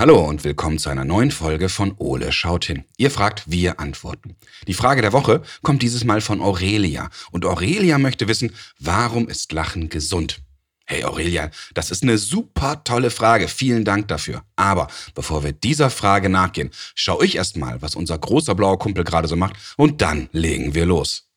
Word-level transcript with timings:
Hallo 0.00 0.18
und 0.18 0.44
willkommen 0.44 0.78
zu 0.78 0.88
einer 0.88 1.04
neuen 1.04 1.30
Folge 1.30 1.68
von 1.68 1.94
Ole 1.98 2.32
schaut 2.32 2.64
hin. 2.64 2.84
Ihr 2.96 3.10
fragt, 3.10 3.50
wir 3.50 3.80
antworten. 3.80 4.34
Die 4.66 4.72
Frage 4.72 5.02
der 5.02 5.12
Woche 5.12 5.42
kommt 5.60 5.82
dieses 5.82 6.04
Mal 6.04 6.22
von 6.22 6.40
Aurelia. 6.40 7.10
Und 7.32 7.44
Aurelia 7.44 7.98
möchte 7.98 8.26
wissen, 8.26 8.54
warum 8.78 9.28
ist 9.28 9.52
Lachen 9.52 9.90
gesund? 9.90 10.40
Hey 10.86 11.04
Aurelia, 11.04 11.50
das 11.74 11.90
ist 11.90 12.02
eine 12.02 12.16
super 12.16 12.82
tolle 12.82 13.10
Frage. 13.10 13.46
Vielen 13.46 13.84
Dank 13.84 14.08
dafür. 14.08 14.42
Aber 14.56 14.86
bevor 15.14 15.44
wir 15.44 15.52
dieser 15.52 15.90
Frage 15.90 16.30
nachgehen, 16.30 16.70
schau 16.94 17.20
ich 17.20 17.36
erst 17.36 17.58
mal, 17.58 17.82
was 17.82 17.94
unser 17.94 18.16
großer 18.16 18.54
blauer 18.54 18.78
Kumpel 18.78 19.04
gerade 19.04 19.28
so 19.28 19.36
macht 19.36 19.56
und 19.76 20.00
dann 20.00 20.30
legen 20.32 20.74
wir 20.74 20.86
los. 20.86 21.28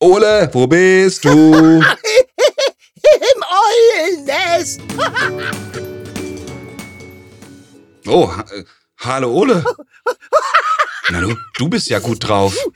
Ole, 0.00 0.50
wo 0.52 0.66
bist 0.66 1.24
du? 1.24 1.82
Oh, 8.14 8.30
äh, 8.52 8.62
hallo 8.98 9.32
Ole. 9.32 9.64
Na 11.10 11.20
du, 11.20 11.36
du 11.58 11.68
bist 11.68 11.88
ja 11.90 11.98
gut 11.98 12.26
drauf. 12.26 12.56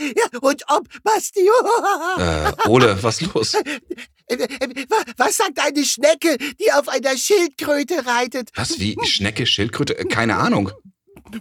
Ja, 0.00 0.38
und 0.42 0.62
ob, 0.68 0.86
Basti? 1.02 1.40
Äh, 2.18 2.52
Ole, 2.68 3.02
was 3.02 3.20
los? 3.20 3.54
Wa- 3.54 5.04
Was 5.16 5.36
sagt 5.38 5.58
eine 5.58 5.84
Schnecke, 5.84 6.38
die 6.60 6.70
auf 6.72 6.86
einer 6.88 7.16
Schildkröte 7.16 8.06
reitet? 8.06 8.50
Was, 8.54 8.78
wie 8.78 8.96
Schnecke, 9.04 9.44
Schildkröte? 9.44 9.98
Äh, 9.98 10.04
Keine 10.04 10.36
Ahnung. 10.36 10.70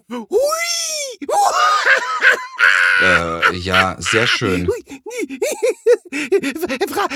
Hui! 0.09 0.37
Äh, 3.01 3.55
ja, 3.57 3.95
sehr 3.99 4.25
schön. 4.27 4.67
Fra 6.89 7.07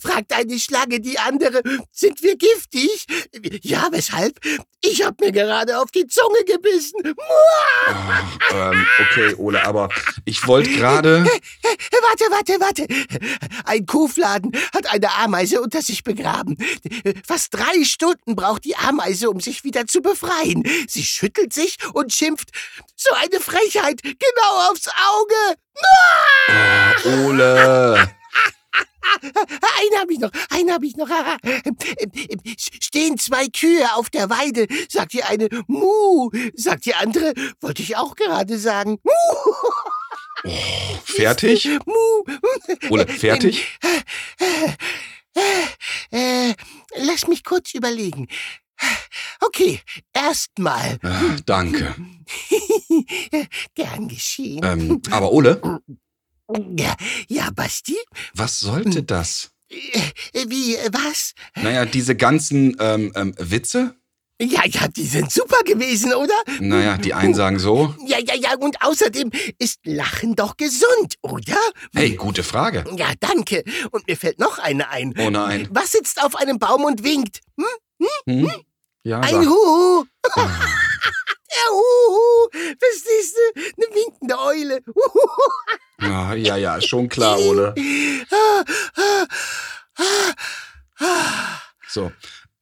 fragt 0.00 0.32
eine 0.32 0.58
Schlange 0.58 1.00
die 1.00 1.18
andere, 1.18 1.62
sind 1.92 2.22
wir 2.22 2.36
giftig? 2.36 3.06
Ja, 3.62 3.88
weshalb? 3.92 4.40
Ich 4.80 5.04
hab 5.04 5.20
mir 5.20 5.30
gerade 5.30 5.78
auf 5.78 5.90
die 5.92 6.06
Zunge 6.06 6.44
gebissen. 6.44 7.14
Oh, 7.16 8.54
ähm, 8.54 8.86
okay, 8.98 9.34
Ole, 9.36 9.64
aber 9.64 9.88
ich 10.24 10.46
wollte 10.46 10.70
gerade. 10.70 11.24
Warte, 11.90 12.24
warte, 12.30 12.60
warte. 12.60 12.86
Ein 13.64 13.86
Kuhfladen 13.86 14.52
hat 14.74 14.92
eine 14.92 15.12
Ameise 15.14 15.60
unter 15.60 15.82
sich 15.82 16.04
begraben. 16.04 16.56
Fast 17.26 17.54
drei 17.54 17.84
Stunden 17.84 18.36
braucht 18.36 18.64
die 18.64 18.76
Ameise, 18.76 19.30
um 19.30 19.40
sich 19.40 19.64
wieder 19.64 19.86
zu 19.86 20.02
befreien. 20.02 20.62
Sie 20.88 21.04
schüttelt 21.04 21.52
sich 21.52 21.76
und 21.94 22.12
schimpft. 22.12 22.50
So 22.96 23.14
eine 23.14 23.40
Frechheit, 23.40 24.02
genau 24.02 24.70
aufs 24.70 24.88
Auge. 24.88 25.56
Oh, 27.04 27.28
Ole. 27.28 28.10
Einen 29.22 30.00
hab 30.00 30.10
ich 30.10 30.18
noch, 30.18 30.30
einen 30.50 30.72
hab 30.72 30.82
ich 30.82 30.96
noch. 30.96 31.08
Stehen 32.80 33.18
zwei 33.18 33.46
Kühe 33.48 33.94
auf 33.94 34.10
der 34.10 34.30
Weide, 34.30 34.66
sagt 34.88 35.12
die 35.12 35.22
eine 35.22 35.48
Mu, 35.66 36.30
sagt 36.54 36.86
die 36.86 36.94
andere, 36.94 37.34
wollte 37.60 37.82
ich 37.82 37.96
auch 37.96 38.14
gerade 38.14 38.58
sagen. 38.58 38.98
Mu, 39.02 39.12
Fertig? 41.04 41.68
Mu. 41.86 42.24
Ole, 42.90 43.06
fertig? 43.06 43.66
Lass 46.96 47.26
mich 47.28 47.44
kurz 47.44 47.74
überlegen. 47.74 48.28
Okay, 49.40 49.80
erstmal. 50.12 50.98
Äh, 51.02 51.40
danke. 51.46 51.94
Gern 53.74 54.08
geschehen. 54.08 54.60
Ähm, 54.64 55.02
aber 55.10 55.30
Ole, 55.32 55.60
Ja, 56.76 56.96
ja, 57.28 57.50
Basti? 57.54 57.96
was 58.34 58.58
sollte 58.60 59.02
das? 59.04 59.50
Äh, 59.70 60.46
Wie, 60.48 60.76
was? 60.90 61.34
Naja, 61.56 61.84
diese 61.86 62.16
ganzen 62.16 62.76
ähm, 62.80 63.12
ähm, 63.14 63.34
Witze? 63.38 63.94
Ja, 64.42 64.62
ja, 64.66 64.88
die 64.88 65.06
sind 65.06 65.30
super 65.30 65.62
gewesen, 65.64 66.12
oder? 66.14 66.34
Naja, 66.58 66.96
die 66.98 67.14
einen 67.14 67.32
sagen 67.34 67.60
so. 67.60 67.94
Ja, 68.04 68.18
ja, 68.18 68.34
ja, 68.34 68.54
und 68.58 68.82
außerdem 68.82 69.30
ist 69.58 69.78
Lachen 69.84 70.34
doch 70.34 70.56
gesund, 70.56 71.14
oder? 71.22 71.56
Hey, 71.94 72.16
gute 72.16 72.42
Frage. 72.42 72.84
Ja, 72.96 73.12
danke. 73.20 73.62
Und 73.92 74.08
mir 74.08 74.16
fällt 74.16 74.40
noch 74.40 74.58
eine 74.58 74.88
ein. 74.90 75.14
Oh 75.18 75.30
nein. 75.30 75.68
Was 75.70 75.92
sitzt 75.92 76.20
auf 76.22 76.34
einem 76.34 76.58
Baum 76.58 76.84
und 76.84 77.04
winkt? 77.04 77.40
Hm? 77.56 77.66
Hm? 78.26 78.50
Ja, 79.04 79.20
Ein. 79.20 79.46
Huhu. 79.48 80.04
Der 81.54 81.70
Huhu. 81.70 82.48
Verstehst 82.78 83.36
du? 83.36 83.60
Eine 83.60 83.94
winkende 83.94 84.38
Eule. 84.38 84.80
Ah, 85.98 86.34
ja, 86.34 86.56
ja, 86.56 86.80
schon 86.80 87.08
klar, 87.08 87.38
Ole. 87.38 87.74
Ah, 88.30 88.64
ah, 88.96 89.26
ah, 89.98 90.32
ah. 91.00 91.60
So, 91.88 92.10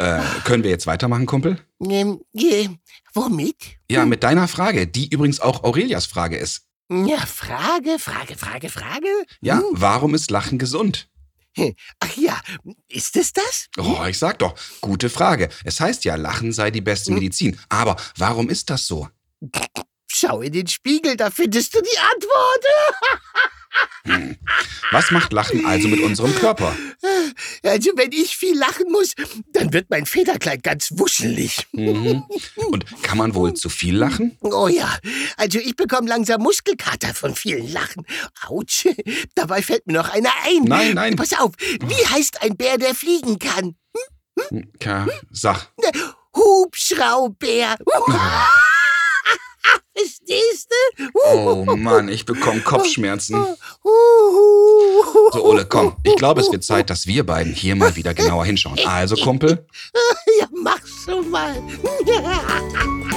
äh, 0.00 0.21
können 0.44 0.65
wir 0.65 0.71
jetzt 0.71 0.87
weitermachen, 0.87 1.27
Kumpel? 1.27 1.59
Ähm, 1.81 2.21
äh, 2.34 2.69
womit? 3.12 3.56
Ja, 3.91 4.06
mit 4.06 4.22
deiner 4.22 4.49
Frage, 4.49 4.87
die 4.87 5.09
übrigens 5.09 5.41
auch 5.41 5.62
Aurelias 5.62 6.06
Frage 6.06 6.37
ist. 6.37 6.62
Ja, 6.91 7.19
Frage, 7.19 7.99
Frage, 7.99 8.37
Frage, 8.37 8.69
Frage. 8.69 9.06
Ja, 9.41 9.62
warum 9.72 10.15
ist 10.15 10.31
Lachen 10.31 10.59
gesund? 10.59 11.09
Ach 12.00 12.16
ja, 12.16 12.41
ist 12.88 13.16
es 13.16 13.33
das? 13.33 13.69
Oh, 13.77 14.05
ich 14.09 14.19
sag 14.19 14.38
doch, 14.38 14.55
gute 14.81 15.11
Frage. 15.11 15.49
Es 15.65 15.81
heißt 15.81 16.05
ja, 16.05 16.15
Lachen 16.15 16.53
sei 16.53 16.71
die 16.71 16.81
beste 16.81 17.12
Medizin. 17.12 17.59
Aber 17.69 17.97
warum 18.17 18.49
ist 18.49 18.71
das 18.71 18.87
so? 18.87 19.09
Schau 20.12 20.41
in 20.41 20.53
den 20.53 20.66
Spiegel, 20.66 21.16
da 21.16 21.31
findest 21.31 21.72
du 21.75 21.81
die 21.81 21.98
Antwort. 21.98 22.65
Hm. 24.04 24.37
Was 24.91 25.12
macht 25.12 25.32
Lachen 25.32 25.65
also 25.65 25.87
mit 25.87 26.00
unserem 26.00 26.34
Körper? 26.34 26.76
Also, 27.62 27.93
wenn 27.94 28.10
ich 28.10 28.37
viel 28.37 28.59
lachen 28.59 28.91
muss, 28.91 29.15
dann 29.53 29.72
wird 29.72 29.88
mein 29.88 30.06
Federkleid 30.06 30.65
ganz 30.65 30.91
wuschelig. 30.97 31.69
Mhm. 31.70 32.25
Und 32.56 33.03
kann 33.03 33.19
man 33.19 33.37
wohl 33.37 33.54
zu 33.54 33.69
viel 33.69 33.97
lachen? 33.97 34.37
Oh 34.41 34.66
ja, 34.66 34.99
also 35.37 35.60
ich 35.60 35.76
bekomme 35.76 36.09
langsam 36.09 36.43
Muskelkater 36.43 37.15
von 37.15 37.37
vielen 37.37 37.72
Lachen. 37.72 38.04
Autsch, 38.49 38.88
dabei 39.37 39.62
fällt 39.62 39.87
mir 39.87 39.93
noch 39.93 40.09
einer 40.09 40.32
ein. 40.44 40.65
Nein, 40.65 40.94
nein. 40.94 41.15
Pass 41.15 41.38
auf, 41.38 41.53
wie 41.59 42.06
heißt 42.06 42.43
ein 42.43 42.56
Bär, 42.56 42.78
der 42.78 42.97
fliegen 42.97 43.38
kann? 43.38 43.76
Ka 44.81 45.06
sag. 45.31 45.69
Hubschrauber. 46.34 47.76
Verstehst 50.00 50.71
du? 50.97 51.09
Oh 51.34 51.65
Mann, 51.77 52.09
ich 52.09 52.25
bekomme 52.25 52.61
Kopfschmerzen. 52.61 53.44
So, 53.83 55.44
Ole, 55.44 55.65
komm. 55.66 55.97
Ich 56.05 56.16
glaube, 56.16 56.41
es 56.41 56.50
wird 56.50 56.65
Zeit, 56.65 56.91
dass 56.91 57.06
wir 57.06 57.25
beiden 57.25 57.53
hier 57.53 57.77
mal 57.77 57.94
wieder 57.97 58.15
genauer 58.15 58.44
hinschauen. 58.44 58.78
Also, 58.87 59.16
Kumpel, 59.16 59.66
Ja, 60.41 60.47
mach 60.62 60.81
schon 61.05 61.28
mal. 61.31 61.62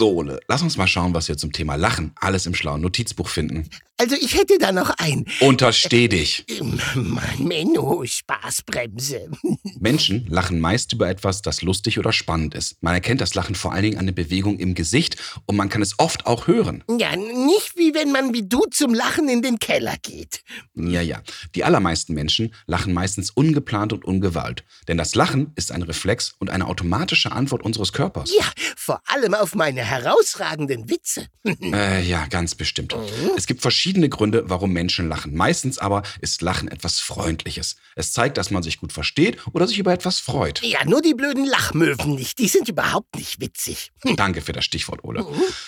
so, 0.00 0.14
Ole, 0.14 0.40
lass 0.48 0.62
uns 0.62 0.78
mal 0.78 0.86
schauen, 0.86 1.12
was 1.12 1.28
wir 1.28 1.36
zum 1.36 1.52
Thema 1.52 1.74
Lachen 1.74 2.12
alles 2.16 2.46
im 2.46 2.54
schlauen 2.54 2.80
Notizbuch 2.80 3.28
finden. 3.28 3.68
Also, 3.98 4.16
ich 4.18 4.34
hätte 4.34 4.56
da 4.58 4.72
noch 4.72 4.88
ein. 4.96 5.26
Untersteh 5.40 6.08
dich. 6.08 6.46
Mann, 6.94 7.44
Menno, 7.44 8.02
Spaßbremse. 8.06 9.30
Menschen 9.78 10.26
lachen 10.26 10.58
meist 10.58 10.94
über 10.94 11.10
etwas, 11.10 11.42
das 11.42 11.60
lustig 11.60 11.98
oder 11.98 12.14
spannend 12.14 12.54
ist. 12.54 12.82
Man 12.82 12.94
erkennt 12.94 13.20
das 13.20 13.34
Lachen 13.34 13.54
vor 13.54 13.74
allen 13.74 13.82
Dingen 13.82 13.98
an 13.98 14.06
der 14.06 14.14
Bewegung 14.14 14.58
im 14.58 14.74
Gesicht 14.74 15.18
und 15.44 15.56
man 15.56 15.68
kann 15.68 15.82
es 15.82 15.98
oft 15.98 16.26
auch 16.26 16.46
hören. 16.46 16.82
Ja, 16.98 17.14
nicht 17.14 17.76
wie 17.76 17.92
wenn 17.92 18.10
man 18.10 18.32
wie 18.32 18.48
du 18.48 18.64
zum 18.70 18.94
Lachen 18.94 19.28
in 19.28 19.42
den 19.42 19.58
Keller 19.58 19.96
geht. 20.00 20.42
Ja, 20.74 21.02
ja. 21.02 21.20
Die 21.54 21.64
allermeisten 21.64 22.14
Menschen 22.14 22.54
lachen 22.66 22.94
meistens 22.94 23.28
ungeplant 23.28 23.92
und 23.92 24.06
ungewollt. 24.06 24.64
Denn 24.88 24.96
das 24.96 25.14
Lachen 25.14 25.52
ist 25.56 25.72
ein 25.72 25.82
Reflex 25.82 26.32
und 26.38 26.48
eine 26.48 26.68
automatische 26.68 27.32
Antwort 27.32 27.62
unseres 27.62 27.92
Körpers. 27.92 28.32
Ja, 28.34 28.46
vor 28.78 29.02
allem 29.04 29.34
auf 29.34 29.54
meine 29.54 29.89
herausragenden 29.90 30.88
Witze. 30.88 31.26
Äh, 31.72 32.02
ja, 32.02 32.26
ganz 32.26 32.54
bestimmt. 32.54 32.94
Es 33.36 33.46
gibt 33.46 33.62
verschiedene 33.62 34.08
Gründe, 34.08 34.44
warum 34.46 34.72
Menschen 34.72 35.08
lachen. 35.08 35.34
Meistens 35.34 35.78
aber 35.78 36.02
ist 36.20 36.42
Lachen 36.42 36.68
etwas 36.68 36.98
Freundliches. 36.98 37.76
Es 37.96 38.12
zeigt, 38.12 38.38
dass 38.38 38.50
man 38.50 38.62
sich 38.62 38.78
gut 38.78 38.92
versteht 38.92 39.38
oder 39.52 39.66
sich 39.68 39.78
über 39.78 39.92
etwas 39.92 40.18
freut. 40.18 40.62
Ja, 40.62 40.84
nur 40.84 41.00
die 41.00 41.14
blöden 41.14 41.44
Lachmöwen 41.46 42.14
nicht. 42.14 42.38
Die 42.38 42.48
sind 42.48 42.68
überhaupt 42.68 43.14
nicht 43.16 43.40
witzig. 43.40 43.92
Danke 44.16 44.40
für 44.40 44.52
das 44.52 44.64
Stichwort, 44.64 45.04
Ole. 45.04 45.24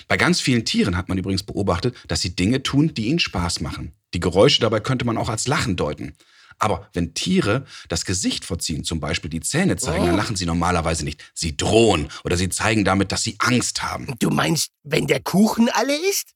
Bei 0.08 0.16
ganz 0.16 0.40
vielen 0.40 0.64
Tieren 0.64 0.96
hat 0.96 1.08
man 1.08 1.18
übrigens 1.18 1.42
beobachtet, 1.42 1.94
dass 2.08 2.20
sie 2.20 2.34
Dinge 2.34 2.62
tun, 2.62 2.94
die 2.94 3.06
ihnen 3.06 3.18
Spaß 3.18 3.60
machen. 3.60 3.92
Die 4.14 4.20
Geräusche 4.20 4.60
dabei 4.60 4.80
könnte 4.80 5.04
man 5.04 5.16
auch 5.16 5.28
als 5.28 5.46
Lachen 5.46 5.76
deuten. 5.76 6.16
Aber 6.58 6.88
wenn 6.92 7.14
Tiere 7.14 7.64
das 7.88 8.04
Gesicht 8.04 8.44
verziehen, 8.44 8.84
zum 8.84 9.00
Beispiel 9.00 9.30
die 9.30 9.40
Zähne 9.40 9.76
zeigen, 9.76 10.06
dann 10.06 10.16
lachen 10.16 10.36
sie 10.36 10.46
normalerweise 10.46 11.04
nicht. 11.04 11.22
Sie 11.34 11.56
drohen 11.56 12.08
oder 12.24 12.36
sie 12.36 12.48
zeigen 12.48 12.84
damit, 12.84 13.12
dass 13.12 13.22
sie 13.22 13.36
Angst 13.38 13.82
haben. 13.82 14.14
Du 14.18 14.30
meinst, 14.30 14.70
wenn 14.82 15.06
der 15.06 15.20
Kuchen 15.20 15.68
alle 15.70 15.94
ist? 15.94 16.32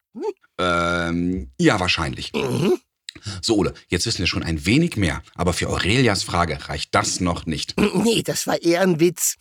Ähm, 0.58 1.50
ja, 1.58 1.78
wahrscheinlich. 1.80 2.32
Mhm. 2.32 2.78
So, 3.42 3.56
Ole, 3.56 3.74
jetzt 3.88 4.06
wissen 4.06 4.18
wir 4.18 4.26
schon 4.26 4.42
ein 4.42 4.66
wenig 4.66 4.96
mehr, 4.96 5.22
aber 5.34 5.52
für 5.52 5.68
Aurelias 5.68 6.22
Frage 6.22 6.58
reicht 6.68 6.94
das 6.94 7.20
noch 7.20 7.46
nicht. 7.46 7.74
Nee, 8.06 8.22
das 8.22 8.46
war 8.46 8.62
eher 8.62 8.82
ein 8.82 9.00
Witz. 9.00 9.36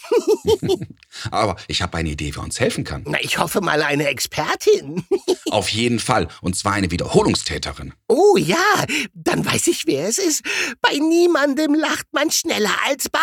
aber 1.32 1.56
ich 1.68 1.82
habe 1.82 1.98
eine 1.98 2.10
Idee, 2.10 2.32
wer 2.36 2.44
uns 2.44 2.60
helfen 2.60 2.84
kann. 2.84 3.04
Na, 3.06 3.18
ich 3.22 3.38
hoffe 3.38 3.62
mal 3.62 3.82
eine 3.84 4.08
Expertin. 4.08 5.04
Auf 5.52 5.70
jeden 5.70 6.00
Fall, 6.00 6.28
und 6.42 6.56
zwar 6.56 6.74
eine 6.74 6.90
Wiederholungstäterin. 6.90 7.94
Oh 8.08 8.38
ja, 8.38 8.86
dann 9.14 9.46
weiß 9.46 9.68
ich, 9.68 9.86
wer 9.86 10.08
es 10.08 10.18
ist. 10.18 10.42
Bei 10.82 10.94
niemandem 10.94 11.76
lacht 11.76 12.08
man 12.12 12.32
schneller 12.32 12.74
als 12.88 13.10
bei 13.10 13.20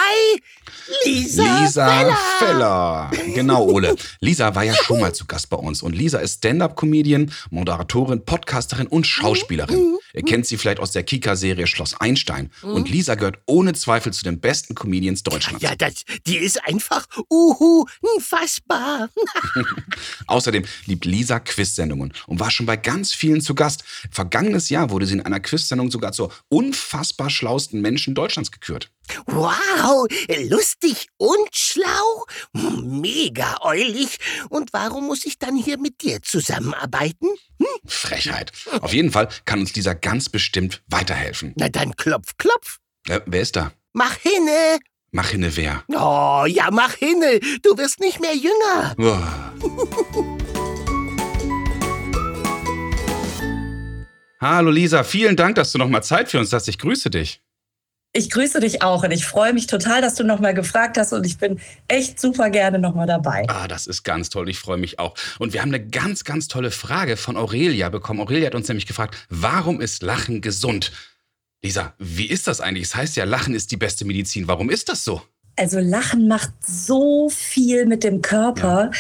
Lisa, 1.05 1.61
Lisa 1.63 1.89
Feller. 1.89 2.17
Feller. 2.39 3.11
Genau, 3.35 3.65
Ole. 3.65 3.97
Lisa 4.21 4.55
war 4.55 4.65
ja 4.65 4.75
schon 4.75 5.01
mal 5.01 5.15
zu 5.15 5.27
Gast 5.27 5.51
bei 5.51 5.57
uns 5.57 5.83
und 5.83 5.95
Lisa 5.95 6.19
ist 6.19 6.39
Stand-up-Comedian, 6.39 7.33
Moderatorin, 7.51 8.25
Podcasterin 8.25 8.87
und 8.87 9.07
Schauspielerin. 9.07 9.99
Ihr 10.15 10.23
kennt 10.23 10.47
sie 10.47 10.57
vielleicht 10.57 10.81
aus 10.81 10.93
der 10.93 11.03
Kika-Serie 11.03 11.67
Schloss 11.67 11.95
Einstein. 12.01 12.51
Und 12.63 12.89
Lisa 12.89 13.15
gehört 13.15 13.39
ohne 13.47 13.73
Zweifel 13.73 14.13
zu 14.13 14.25
den 14.25 14.41
besten 14.41 14.75
Comedians 14.75 15.23
Deutschlands. 15.23 15.63
Ja, 15.63 15.75
das, 15.75 16.05
die 16.27 16.37
ist 16.37 16.63
einfach 16.65 17.07
uhu, 17.31 17.87
unfassbar. 18.01 19.09
Außerdem 20.27 20.65
liebt 20.87 21.05
Lisa 21.05 21.41
Quiz-Sendungen 21.41 22.13
und 22.27 22.41
war 22.41 22.51
schon 22.51 22.67
bei 22.67 22.77
ganz 22.77 23.13
vielen 23.13 23.41
zu 23.41 23.55
Gast. 23.55 23.85
Vergangenes 24.11 24.69
Jahr 24.69 24.91
wurde 24.91 25.07
sie 25.07 25.15
in 25.15 25.23
einer 25.23 25.41
Quiz-Sendung 25.41 25.91
sogar 25.91 26.13
zur 26.13 26.33
unfassbar 26.49 27.31
schlausten 27.31 27.81
Menschen 27.81 28.15
Deutschlands 28.15 28.53
gekürt. 28.53 28.91
Wow, 29.27 30.07
lustig 30.49 31.09
und 31.17 31.49
schlau, 31.53 32.25
mega 32.53 33.59
eulig. 33.63 34.19
Und 34.49 34.73
warum 34.73 35.07
muss 35.07 35.25
ich 35.25 35.39
dann 35.39 35.57
hier 35.57 35.79
mit 35.79 36.03
dir 36.03 36.23
zusammenarbeiten? 36.23 37.29
Frechheit. 37.87 38.53
Auf 38.81 38.93
jeden 38.93 39.11
Fall 39.11 39.29
kann 39.45 39.61
uns 39.61 39.75
Lisa 39.75 39.95
ganz 39.95 40.29
bestimmt 40.29 40.83
weiterhelfen. 40.89 41.53
Na 41.57 41.69
dann 41.69 41.95
klopf, 41.97 42.37
klopf. 42.39 42.79
Äh, 43.09 43.21
wer 43.27 43.43
ist 43.43 43.57
da? 43.57 43.73
Mach 43.93 44.17
hinne. 44.17 44.79
Mach 45.11 45.29
hinne 45.29 45.55
wer? 45.57 45.85
Oh, 45.89 46.47
ja, 46.47 46.71
mach 46.71 46.95
hinne. 46.95 47.41
Du 47.63 47.77
wirst 47.77 48.01
nicht 48.01 48.21
mehr 48.21 48.35
jünger. 48.35 48.95
Oh. 48.99 50.39
Hallo 54.41 54.71
Lisa, 54.73 55.05
vielen 55.05 55.37
Dank, 55.37 55.55
dass 55.55 55.71
du 55.71 55.79
noch 55.79 55.89
mal 55.89 56.03
Zeit 56.03 56.29
für 56.29 56.41
uns 56.41 56.53
hast. 56.53 56.67
Ich 56.67 56.77
grüße 56.79 57.11
dich. 57.11 57.41
Ich 58.15 58.29
grüße 58.29 58.61
dich 58.61 58.83
auch 58.83 59.05
und 59.05 59.11
ich 59.11 59.25
freue 59.25 59.55
mich 59.55 59.67
total, 59.67 60.03
dass 60.03 60.15
du 60.17 60.23
nochmal 60.23 60.53
gefragt 60.53 60.99
hast 60.99 61.15
und 61.15 61.25
ich 61.25 61.39
bin 61.39 61.59
echt 61.89 62.21
super 62.21 62.51
gerne 62.51 62.79
nochmal 62.79 63.07
dabei. 63.07 63.47
Ah, 63.49 63.67
das 63.67 63.87
ist 63.87 64.03
ganz 64.03 64.29
toll. 64.29 64.51
Ich 64.51 64.59
freue 64.59 64.77
mich 64.77 64.99
auch. 64.99 65.15
Und 65.39 65.55
wir 65.55 65.63
haben 65.63 65.71
eine 65.71 65.85
ganz, 65.85 66.25
ganz 66.25 66.47
tolle 66.47 66.71
Frage 66.71 67.17
von 67.17 67.39
Aurelia 67.39 67.89
bekommen. 67.89 68.21
Aurelia 68.21 68.49
hat 68.49 68.55
uns 68.55 68.69
nämlich 68.69 68.87
gefragt, 68.87 69.17
warum 69.31 69.81
ist 69.81 70.03
Lachen 70.03 70.43
gesund? 70.43 70.93
Lisa, 71.63 71.95
wie 71.99 72.27
ist 72.27 72.49
das 72.49 72.61
eigentlich? 72.61 72.85
Es 72.85 72.91
das 72.91 72.99
heißt 72.99 73.17
ja, 73.17 73.25
Lachen 73.25 73.55
ist 73.55 73.71
die 73.71 73.79
beste 73.79 74.05
Medizin. 74.05 74.47
Warum 74.47 74.69
ist 74.69 74.91
das 74.91 75.05
so? 75.05 75.23
Also 75.57 75.79
Lachen 75.79 76.29
macht 76.29 76.53
so 76.61 77.31
viel 77.31 77.87
mit 77.87 78.05
dem 78.05 78.21
Körper. 78.21 78.91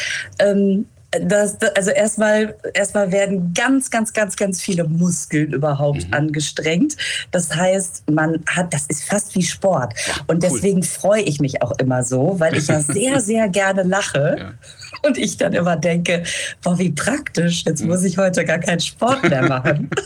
Ja. 0.41 0.53
Ähm, 0.53 0.87
das, 1.21 1.59
also 1.77 1.91
erstmal, 1.91 2.55
erstmal 2.73 3.13
werden 3.13 3.53
ganz, 3.53 3.91
ganz, 3.91 4.13
ganz, 4.13 4.37
ganz 4.37 4.63
viele 4.63 4.85
Muskeln 4.85 5.53
überhaupt 5.53 6.07
mhm. 6.09 6.15
angestrengt. 6.15 6.97
Das 7.31 7.55
heißt, 7.55 8.11
man 8.11 8.43
hat, 8.47 8.73
das 8.73 8.87
ist 8.87 9.05
fast 9.05 9.35
wie 9.35 9.43
Sport. 9.43 9.95
Und 10.27 10.43
deswegen 10.43 10.79
cool. 10.79 10.85
freue 10.85 11.23
ich 11.23 11.41
mich 11.41 11.61
auch 11.63 11.73
immer 11.79 12.03
so, 12.03 12.37
weil 12.39 12.57
ich 12.57 12.69
ja 12.69 12.81
sehr, 12.81 13.21
sehr 13.21 13.49
gerne 13.49 13.83
lache. 13.83 14.37
Ja. 14.39 14.53
Und 15.03 15.19
ich 15.19 15.37
dann 15.37 15.53
immer 15.53 15.77
denke, 15.77 16.23
boah, 16.63 16.79
wie 16.79 16.91
praktisch, 16.91 17.65
jetzt 17.67 17.83
mhm. 17.83 17.89
muss 17.89 18.05
ich 18.05 18.17
heute 18.17 18.45
gar 18.45 18.59
keinen 18.59 18.81
Sport 18.81 19.29
mehr 19.29 19.43
machen. 19.43 19.91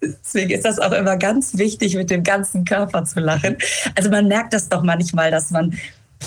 Deswegen 0.00 0.50
ist 0.50 0.64
das 0.64 0.78
auch 0.78 0.92
immer 0.92 1.16
ganz 1.16 1.58
wichtig, 1.58 1.96
mit 1.96 2.10
dem 2.10 2.22
ganzen 2.22 2.64
Körper 2.64 3.04
zu 3.04 3.20
lachen. 3.20 3.56
Also 3.94 4.10
man 4.10 4.28
merkt 4.28 4.52
das 4.52 4.68
doch 4.68 4.82
manchmal, 4.82 5.30
dass 5.30 5.50
man 5.50 5.76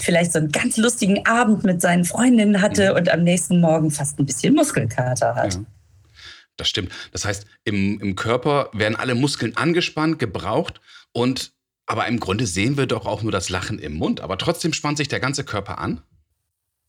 vielleicht 0.01 0.34
so 0.34 0.40
einen 0.40 0.51
ganz 0.51 0.78
lustigen 0.78 1.25
Abend 1.25 1.63
mit 1.63 1.81
seinen 1.81 2.06
Freundinnen 2.06 2.62
hatte 2.62 2.92
mhm. 2.92 2.98
und 2.98 3.10
am 3.10 3.24
nächsten 3.24 3.60
Morgen 3.60 3.92
fast 3.92 4.19
ein 4.19 4.25
bisschen 4.25 4.56
Muskelkater 4.56 5.36
hat. 5.36 5.56
Ja. 5.56 5.62
Das 6.57 6.68
stimmt. 6.68 6.92
Das 7.12 7.25
heißt, 7.25 7.46
im, 7.63 8.00
im 8.00 8.16
Körper 8.16 8.69
werden 8.74 8.96
alle 8.96 9.16
Muskeln 9.16 9.56
angespannt, 9.56 10.19
gebraucht 10.19 10.81
und 11.13 11.54
aber 11.86 12.07
im 12.07 12.19
Grunde 12.19 12.46
sehen 12.46 12.78
wir 12.78 12.86
doch 12.86 13.07
auch 13.07 13.24
nur 13.24 13.31
das 13.31 13.50
Lachen 13.50 13.80
im 13.80 13.94
Mund. 13.94 14.22
Aber 14.22 14.38
trotzdem 14.38 14.74
spannt 14.74 14.98
sich 14.98 15.07
der 15.07 15.19
ganze 15.19 15.44
Körper 15.44 15.80
an. 15.80 16.02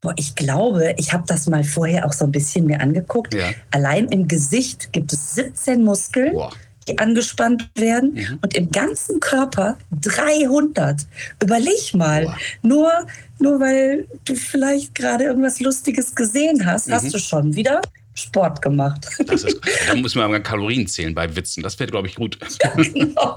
Boah, 0.03 0.13
ich 0.17 0.35
glaube, 0.35 0.95
ich 0.99 1.15
habe 1.15 1.25
das 1.27 1.47
mal 1.47 1.65
vorher 1.65 2.07
auch 2.07 2.13
so 2.13 2.27
ein 2.27 2.33
bisschen 2.33 2.67
mir 2.67 2.81
angeguckt. 2.81 3.33
Ja. 3.33 3.51
Allein 3.71 4.09
im 4.09 4.29
Gesicht 4.29 4.93
gibt 4.93 5.13
es 5.15 5.35
17 5.37 5.83
Muskeln. 5.83 6.35
Boah 6.35 6.53
angespannt 6.99 7.69
werden 7.77 8.15
mhm. 8.15 8.39
und 8.43 8.57
im 8.57 8.71
ganzen 8.71 9.21
Körper 9.21 9.77
300. 10.01 11.07
Überleg 11.43 11.95
mal, 11.95 12.27
wow. 12.27 12.35
nur, 12.63 12.93
nur 13.39 13.61
weil 13.61 14.07
du 14.25 14.35
vielleicht 14.35 14.95
gerade 14.95 15.25
irgendwas 15.25 15.61
Lustiges 15.61 16.15
gesehen 16.15 16.67
hast, 16.67 16.89
mhm. 16.89 16.93
hast 16.93 17.15
du 17.15 17.19
schon 17.19 17.55
wieder 17.55 17.81
Sport 18.21 18.61
gemacht. 18.61 19.07
Das 19.27 19.45
ist, 19.45 19.61
da 19.89 19.95
muss 19.95 20.15
man 20.15 20.31
mal 20.31 20.43
Kalorien 20.43 20.87
zählen 20.87 21.15
bei 21.15 21.35
Witzen. 21.35 21.63
Das 21.63 21.79
wäre, 21.79 21.91
glaube 21.91 22.09
ich, 22.09 22.15
gut. 22.17 22.39
Ja, 22.63 22.71
genau. 22.77 23.35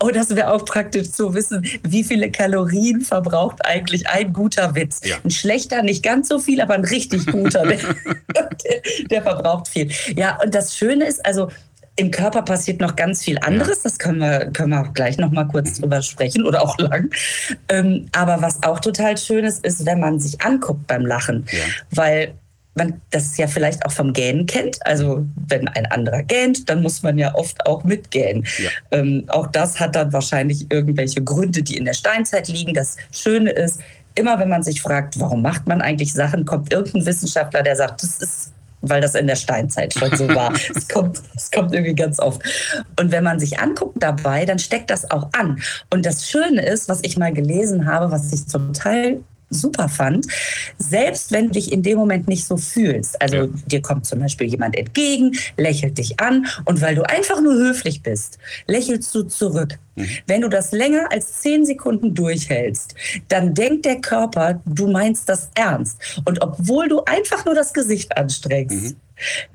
Oh, 0.00 0.10
das 0.10 0.30
wäre 0.30 0.52
auch 0.52 0.64
praktisch 0.64 1.10
zu 1.10 1.34
wissen, 1.34 1.66
wie 1.82 2.04
viele 2.04 2.30
Kalorien 2.30 3.00
verbraucht 3.00 3.64
eigentlich 3.64 4.08
ein 4.08 4.32
guter 4.32 4.74
Witz. 4.74 5.00
Ja. 5.04 5.16
Ein 5.24 5.30
schlechter, 5.30 5.82
nicht 5.82 6.02
ganz 6.02 6.28
so 6.28 6.38
viel, 6.38 6.60
aber 6.60 6.74
ein 6.74 6.84
richtig 6.84 7.26
guter, 7.26 7.66
der, 7.66 7.78
der 9.10 9.22
verbraucht 9.22 9.68
viel. 9.68 9.90
Ja, 10.16 10.38
und 10.42 10.54
das 10.54 10.76
Schöne 10.76 11.06
ist, 11.06 11.24
also 11.24 11.48
im 12.02 12.10
Körper 12.10 12.42
passiert 12.42 12.80
noch 12.80 12.96
ganz 12.96 13.22
viel 13.22 13.38
anderes. 13.38 13.78
Ja. 13.78 13.82
Das 13.84 13.98
können 13.98 14.18
wir, 14.18 14.46
können 14.52 14.70
wir 14.70 14.80
auch 14.82 14.92
gleich 14.92 15.18
noch 15.18 15.30
mal 15.30 15.44
kurz 15.44 15.78
drüber 15.78 16.02
sprechen 16.02 16.44
oder 16.44 16.62
auch 16.62 16.76
lang. 16.78 17.10
Ähm, 17.68 18.08
aber 18.12 18.42
was 18.42 18.60
auch 18.64 18.80
total 18.80 19.16
schön 19.16 19.44
ist, 19.44 19.64
ist, 19.64 19.86
wenn 19.86 20.00
man 20.00 20.18
sich 20.18 20.40
anguckt 20.42 20.86
beim 20.88 21.06
Lachen. 21.06 21.46
Ja. 21.52 21.60
Weil 21.92 22.34
man 22.74 23.00
das 23.10 23.36
ja 23.36 23.46
vielleicht 23.46 23.86
auch 23.86 23.92
vom 23.92 24.12
Gähnen 24.12 24.46
kennt. 24.46 24.84
Also 24.84 25.24
wenn 25.46 25.68
ein 25.68 25.86
anderer 25.86 26.24
gähnt, 26.24 26.68
dann 26.68 26.82
muss 26.82 27.04
man 27.04 27.18
ja 27.18 27.34
oft 27.36 27.64
auch 27.66 27.84
mitgähnen. 27.84 28.44
Ja. 28.58 28.70
Ähm, 28.90 29.24
auch 29.28 29.46
das 29.46 29.78
hat 29.78 29.94
dann 29.94 30.12
wahrscheinlich 30.12 30.70
irgendwelche 30.70 31.22
Gründe, 31.22 31.62
die 31.62 31.76
in 31.76 31.84
der 31.84 31.94
Steinzeit 31.94 32.48
liegen. 32.48 32.74
Das 32.74 32.96
Schöne 33.12 33.50
ist, 33.50 33.80
immer 34.16 34.40
wenn 34.40 34.48
man 34.48 34.64
sich 34.64 34.82
fragt, 34.82 35.20
warum 35.20 35.42
macht 35.42 35.68
man 35.68 35.80
eigentlich 35.80 36.12
Sachen, 36.12 36.46
kommt 36.46 36.72
irgendein 36.72 37.06
Wissenschaftler, 37.06 37.62
der 37.62 37.76
sagt, 37.76 38.02
das 38.02 38.16
ist 38.18 38.52
weil 38.82 39.00
das 39.00 39.14
in 39.14 39.26
der 39.26 39.36
Steinzeit 39.36 39.94
schon 39.94 40.14
so 40.16 40.28
war. 40.28 40.52
Es 40.74 40.88
kommt, 40.88 41.20
es 41.36 41.50
kommt 41.50 41.72
irgendwie 41.72 41.94
ganz 41.94 42.18
oft. 42.18 42.42
Und 42.98 43.12
wenn 43.12 43.24
man 43.24 43.38
sich 43.38 43.58
anguckt 43.58 44.02
dabei, 44.02 44.44
dann 44.44 44.58
steckt 44.58 44.90
das 44.90 45.10
auch 45.10 45.28
an. 45.32 45.60
Und 45.90 46.04
das 46.06 46.28
Schöne 46.28 46.64
ist, 46.64 46.88
was 46.88 47.00
ich 47.02 47.16
mal 47.16 47.32
gelesen 47.32 47.86
habe, 47.86 48.10
was 48.10 48.32
ich 48.32 48.46
total 48.46 49.20
super 49.52 49.88
fand, 49.88 50.26
selbst 50.78 51.32
wenn 51.32 51.46
du 51.46 51.52
dich 51.52 51.72
in 51.72 51.82
dem 51.82 51.98
Moment 51.98 52.28
nicht 52.28 52.46
so 52.46 52.56
fühlst. 52.56 53.20
Also 53.20 53.36
ja. 53.36 53.48
dir 53.66 53.82
kommt 53.82 54.06
zum 54.06 54.20
Beispiel 54.20 54.48
jemand 54.48 54.76
entgegen, 54.76 55.36
lächelt 55.56 55.98
dich 55.98 56.20
an 56.20 56.46
und 56.64 56.80
weil 56.80 56.94
du 56.94 57.02
einfach 57.02 57.40
nur 57.40 57.54
höflich 57.54 58.02
bist, 58.02 58.38
lächelst 58.66 59.14
du 59.14 59.22
zurück. 59.24 59.78
Mhm. 59.96 60.08
Wenn 60.26 60.40
du 60.40 60.48
das 60.48 60.72
länger 60.72 61.10
als 61.10 61.40
zehn 61.40 61.66
Sekunden 61.66 62.14
durchhältst, 62.14 62.94
dann 63.28 63.54
denkt 63.54 63.84
der 63.84 64.00
Körper, 64.00 64.60
du 64.64 64.88
meinst 64.88 65.28
das 65.28 65.50
ernst. 65.54 66.22
Und 66.24 66.42
obwohl 66.42 66.88
du 66.88 67.04
einfach 67.04 67.44
nur 67.44 67.54
das 67.54 67.72
Gesicht 67.72 68.16
anstrengst, 68.16 68.92
mhm 68.92 68.96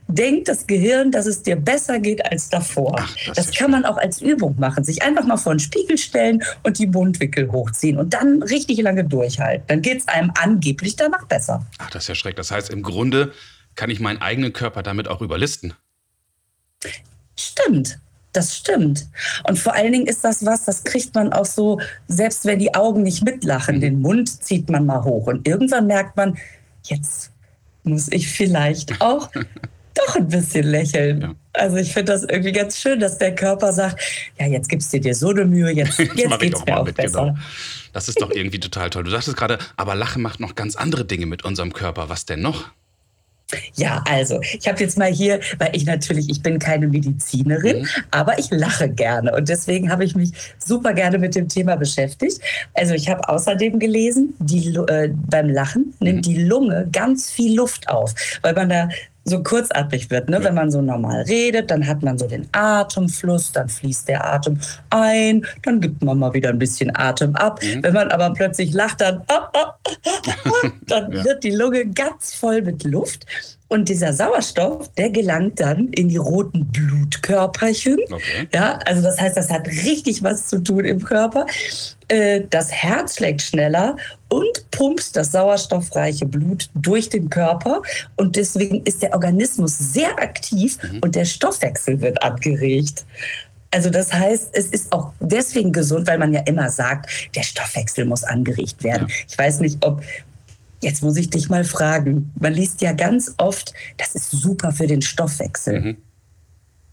denkt 0.07 0.47
das 0.47 0.67
Gehirn, 0.67 1.11
dass 1.11 1.25
es 1.25 1.43
dir 1.43 1.55
besser 1.55 1.99
geht 1.99 2.25
als 2.29 2.49
davor. 2.49 2.95
Ach, 2.99 3.15
das, 3.27 3.35
das 3.35 3.55
kann 3.55 3.71
man 3.71 3.85
auch 3.85 3.97
als 3.97 4.21
Übung 4.21 4.55
machen. 4.57 4.83
Sich 4.83 5.01
einfach 5.03 5.25
mal 5.25 5.37
vor 5.37 5.53
den 5.53 5.59
Spiegel 5.59 5.97
stellen 5.97 6.43
und 6.63 6.79
die 6.79 6.87
Mundwickel 6.87 7.51
hochziehen 7.51 7.97
und 7.97 8.13
dann 8.13 8.41
richtig 8.43 8.79
lange 8.81 9.03
durchhalten. 9.03 9.65
Dann 9.67 9.81
geht 9.81 9.99
es 9.99 10.07
einem 10.07 10.31
angeblich 10.39 10.95
danach 10.95 11.25
besser. 11.25 11.65
Ach, 11.77 11.89
das 11.89 12.03
ist 12.03 12.09
ja 12.09 12.15
schrecklich. 12.15 12.37
Das 12.37 12.51
heißt, 12.51 12.69
im 12.69 12.83
Grunde 12.83 13.33
kann 13.75 13.89
ich 13.89 13.99
meinen 13.99 14.21
eigenen 14.21 14.53
Körper 14.53 14.83
damit 14.83 15.07
auch 15.07 15.21
überlisten. 15.21 15.73
Stimmt. 17.37 17.99
Das 18.33 18.55
stimmt. 18.55 19.07
Und 19.47 19.57
vor 19.57 19.73
allen 19.73 19.91
Dingen 19.91 20.05
ist 20.05 20.23
das 20.23 20.45
was, 20.45 20.65
das 20.65 20.83
kriegt 20.83 21.15
man 21.15 21.33
auch 21.33 21.45
so, 21.45 21.79
selbst 22.07 22.45
wenn 22.45 22.59
die 22.59 22.75
Augen 22.75 23.01
nicht 23.01 23.23
mitlachen, 23.23 23.77
mhm. 23.77 23.81
den 23.81 24.01
Mund 24.01 24.43
zieht 24.43 24.69
man 24.69 24.85
mal 24.85 25.03
hoch. 25.03 25.27
Und 25.27 25.47
irgendwann 25.47 25.87
merkt 25.87 26.15
man, 26.17 26.37
jetzt 26.83 27.31
muss 27.87 28.11
ich 28.11 28.27
vielleicht 28.27 29.01
auch 29.01 29.29
doch 29.95 30.15
ein 30.15 30.27
bisschen 30.27 30.65
lächeln. 30.65 31.21
Ja. 31.21 31.35
Also 31.53 31.77
ich 31.77 31.93
finde 31.93 32.11
das 32.11 32.23
irgendwie 32.23 32.51
ganz 32.51 32.79
schön, 32.79 32.99
dass 32.99 33.17
der 33.17 33.33
Körper 33.33 33.73
sagt, 33.73 33.99
ja, 34.39 34.45
jetzt 34.45 34.69
gibst 34.69 34.93
du 34.93 34.99
dir 34.99 35.15
so 35.15 35.29
eine 35.29 35.45
Mühe, 35.45 35.71
jetzt, 35.71 35.97
jetzt 36.15 36.39
geht's 36.39 36.65
mir 36.65 36.79
auch 36.79 36.85
mit, 36.85 36.95
besser. 36.95 37.25
Genau. 37.25 37.37
Das 37.93 38.07
ist 38.09 38.21
doch 38.21 38.31
irgendwie 38.31 38.59
total 38.59 38.89
toll. 38.89 39.03
Du 39.03 39.11
sagtest 39.11 39.37
gerade, 39.37 39.57
aber 39.75 39.95
Lachen 39.95 40.21
macht 40.21 40.39
noch 40.39 40.55
ganz 40.55 40.75
andere 40.75 41.05
Dinge 41.05 41.25
mit 41.25 41.43
unserem 41.43 41.73
Körper. 41.73 42.09
Was 42.09 42.25
denn 42.25 42.41
noch? 42.41 42.69
Ja, 43.75 44.03
also 44.09 44.41
ich 44.41 44.67
habe 44.67 44.79
jetzt 44.81 44.97
mal 44.97 45.11
hier, 45.11 45.39
weil 45.57 45.69
ich 45.73 45.85
natürlich, 45.85 46.29
ich 46.29 46.41
bin 46.41 46.59
keine 46.59 46.87
Medizinerin, 46.87 47.79
mhm. 47.79 47.87
aber 48.11 48.37
ich 48.39 48.49
lache 48.51 48.89
gerne 48.89 49.33
und 49.33 49.47
deswegen 49.47 49.89
habe 49.89 50.03
ich 50.03 50.15
mich 50.15 50.31
super 50.59 50.93
gerne 50.93 51.17
mit 51.17 51.33
dem 51.35 51.47
Thema 51.47 51.77
beschäftigt. 51.77 52.41
Also 52.73 52.93
ich 52.93 53.09
habe 53.09 53.27
außerdem 53.29 53.79
gelesen, 53.79 54.33
die, 54.39 54.75
äh, 54.75 55.11
beim 55.13 55.49
Lachen 55.49 55.93
nimmt 56.01 56.27
mhm. 56.27 56.33
die 56.33 56.43
Lunge 56.43 56.89
ganz 56.91 57.31
viel 57.31 57.55
Luft 57.55 57.87
auf, 57.87 58.13
weil 58.41 58.53
man 58.53 58.67
da 58.67 58.89
so 59.29 59.43
kurzatmig 59.43 60.09
wird. 60.09 60.29
Ne? 60.29 60.37
Ja. 60.37 60.45
Wenn 60.45 60.55
man 60.55 60.71
so 60.71 60.81
normal 60.81 61.23
redet, 61.23 61.69
dann 61.69 61.85
hat 61.85 62.01
man 62.01 62.17
so 62.17 62.27
den 62.27 62.47
Atemfluss, 62.51 63.51
dann 63.51 63.69
fließt 63.69 64.07
der 64.07 64.25
Atem 64.25 64.59
ein, 64.89 65.45
dann 65.63 65.81
gibt 65.81 66.03
man 66.03 66.17
mal 66.17 66.33
wieder 66.33 66.49
ein 66.49 66.59
bisschen 66.59 66.95
Atem 66.95 67.35
ab. 67.35 67.59
Mhm. 67.61 67.83
Wenn 67.83 67.93
man 67.93 68.09
aber 68.09 68.33
plötzlich 68.33 68.73
lacht, 68.73 69.01
dann, 69.01 69.21
dann 70.87 71.11
ja. 71.11 71.23
wird 71.23 71.43
die 71.43 71.51
Lunge 71.51 71.85
ganz 71.87 72.33
voll 72.33 72.61
mit 72.61 72.83
Luft. 72.83 73.25
Und 73.69 73.89
dieser 73.89 74.13
Sauerstoff, 74.13 74.89
der 74.93 75.09
gelangt 75.09 75.59
dann 75.59 75.89
in 75.89 76.07
die 76.07 76.17
roten 76.17 76.67
Blutkörperchen. 76.67 77.99
Okay. 78.09 78.47
Ja, 78.53 78.79
also 78.85 79.01
das 79.01 79.19
heißt, 79.19 79.35
das 79.35 79.51
hat 79.51 79.67
richtig 79.67 80.23
was 80.23 80.47
zu 80.47 80.59
tun 80.63 80.85
im 80.85 81.03
Körper. 81.03 81.45
Äh, 82.07 82.43
das 82.49 82.71
Herz 82.71 83.17
schlägt 83.17 83.41
schneller 83.41 83.97
und 84.29 84.71
pumpt 84.71 85.15
das 85.15 85.31
sauerstoffreiche 85.31 86.25
Blut 86.25 86.69
durch 86.75 87.09
den 87.09 87.29
Körper. 87.29 87.81
Und 88.15 88.35
deswegen 88.35 88.83
ist 88.83 89.01
der 89.01 89.13
Organismus 89.13 89.77
sehr 89.77 90.19
aktiv 90.19 90.77
mhm. 90.83 90.99
und 90.99 91.15
der 91.15 91.25
Stoffwechsel 91.25 92.01
wird 92.01 92.21
angeregt. 92.23 93.05
Also 93.71 93.89
das 93.89 94.13
heißt, 94.13 94.49
es 94.53 94.67
ist 94.67 94.91
auch 94.91 95.11
deswegen 95.19 95.71
gesund, 95.73 96.07
weil 96.07 96.17
man 96.17 96.33
ja 96.33 96.41
immer 96.41 96.69
sagt, 96.69 97.09
der 97.35 97.43
Stoffwechsel 97.43 98.05
muss 98.05 98.23
angeregt 98.23 98.83
werden. 98.83 99.07
Ja. 99.09 99.15
Ich 99.27 99.37
weiß 99.37 99.59
nicht, 99.59 99.85
ob 99.85 100.01
Jetzt 100.79 101.01
muss 101.01 101.17
ich 101.17 101.31
dich 101.31 101.49
mal 101.49 101.63
fragen. 101.63 102.31
Man 102.39 102.53
liest 102.53 102.81
ja 102.81 102.91
ganz 102.91 103.33
oft, 103.37 103.73
das 103.97 104.13
ist 104.13 104.29
super 104.29 104.71
für 104.71 104.85
den 104.85 105.01
Stoffwechsel. 105.01 105.81
Mhm. 105.81 105.97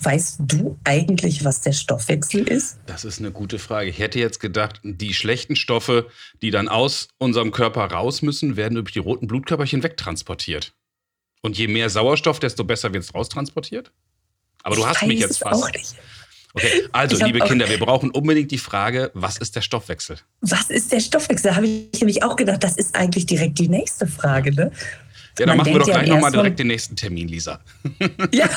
Weißt 0.04 0.37
du 0.40 0.78
eigentlich, 0.84 1.44
was 1.44 1.62
der 1.62 1.73
Stoffwechsel 1.73 2.46
ist? 2.46 2.78
Das 2.87 3.04
ist 3.04 3.20
eine 3.20 3.32
gute 3.32 3.58
Frage. 3.58 3.88
Ich 3.88 3.99
hätte 3.99 4.18
jetzt 4.18 4.38
gedacht, 4.38 4.80
die 4.82 5.14
schlechten 5.14 5.56
Stoffe, 5.56 6.08
die 6.42 6.50
dann 6.50 6.68
aus 6.68 7.08
unserem 7.18 7.52
Körper 7.52 7.84
raus 7.84 8.20
müssen, 8.20 8.56
werden 8.56 8.75
durch 8.75 8.92
die 8.92 8.99
roten 8.99 9.26
Blutkörperchen 9.26 9.82
wegtransportiert. 9.82 10.75
Und 11.40 11.58
je 11.58 11.68
mehr 11.68 11.90
Sauerstoff, 11.90 12.38
desto 12.38 12.64
besser 12.64 12.92
wird 12.92 13.04
es 13.04 13.14
raustransportiert? 13.14 13.92
Aber 14.62 14.76
du 14.76 14.82
ich 14.82 14.87
hast 14.87 15.06
mich 15.06 15.20
jetzt 15.20 15.38
fast. 15.38 15.96
Okay, 16.56 16.88
also 16.92 17.23
liebe 17.25 17.40
Kinder, 17.40 17.68
wir 17.68 17.78
brauchen 17.78 18.11
unbedingt 18.11 18.50
die 18.52 18.58
Frage, 18.58 19.11
was 19.14 19.38
ist 19.38 19.56
der 19.56 19.61
Stoffwechsel? 19.61 20.18
Was 20.40 20.70
ist 20.70 20.92
der 20.92 21.00
Stoffwechsel? 21.00 21.50
Da 21.50 21.56
habe 21.56 21.66
ich 21.66 22.00
nämlich 22.00 22.23
auch 22.23 22.37
gedacht, 22.37 22.62
das 22.62 22.76
ist 22.76 22.94
eigentlich 22.94 23.26
direkt 23.26 23.58
die 23.58 23.68
nächste 23.68 24.06
Frage. 24.06 24.54
Ne? 24.54 24.70
Ja, 25.38 25.46
dann 25.46 25.56
machen 25.56 25.72
wir 25.72 25.80
doch 25.80 25.86
gleich 25.86 26.08
nochmal 26.08 26.30
direkt 26.30 26.58
den 26.58 26.68
nächsten 26.68 26.96
Termin, 26.96 27.28
Lisa. 27.28 27.60
Ja, 28.32 28.48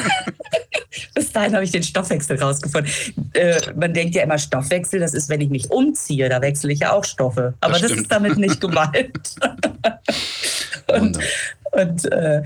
bis 1.15 1.31
dahin 1.31 1.53
habe 1.53 1.63
ich 1.63 1.71
den 1.71 1.83
Stoffwechsel 1.83 2.39
rausgefunden. 2.41 2.91
Äh, 3.33 3.59
man 3.75 3.93
denkt 3.93 4.15
ja 4.15 4.23
immer, 4.23 4.37
Stoffwechsel, 4.37 4.99
das 4.99 5.13
ist, 5.13 5.29
wenn 5.29 5.41
ich 5.41 5.49
mich 5.49 5.69
umziehe, 5.71 6.29
da 6.29 6.41
wechsle 6.41 6.71
ich 6.71 6.79
ja 6.79 6.93
auch 6.93 7.03
Stoffe. 7.03 7.53
Aber 7.61 7.73
das, 7.73 7.81
das 7.81 7.91
ist 7.91 8.11
damit 8.11 8.37
nicht 8.37 8.61
gemeint. 8.61 9.35
und, 10.87 11.19
und 11.71 12.11
äh, 12.11 12.43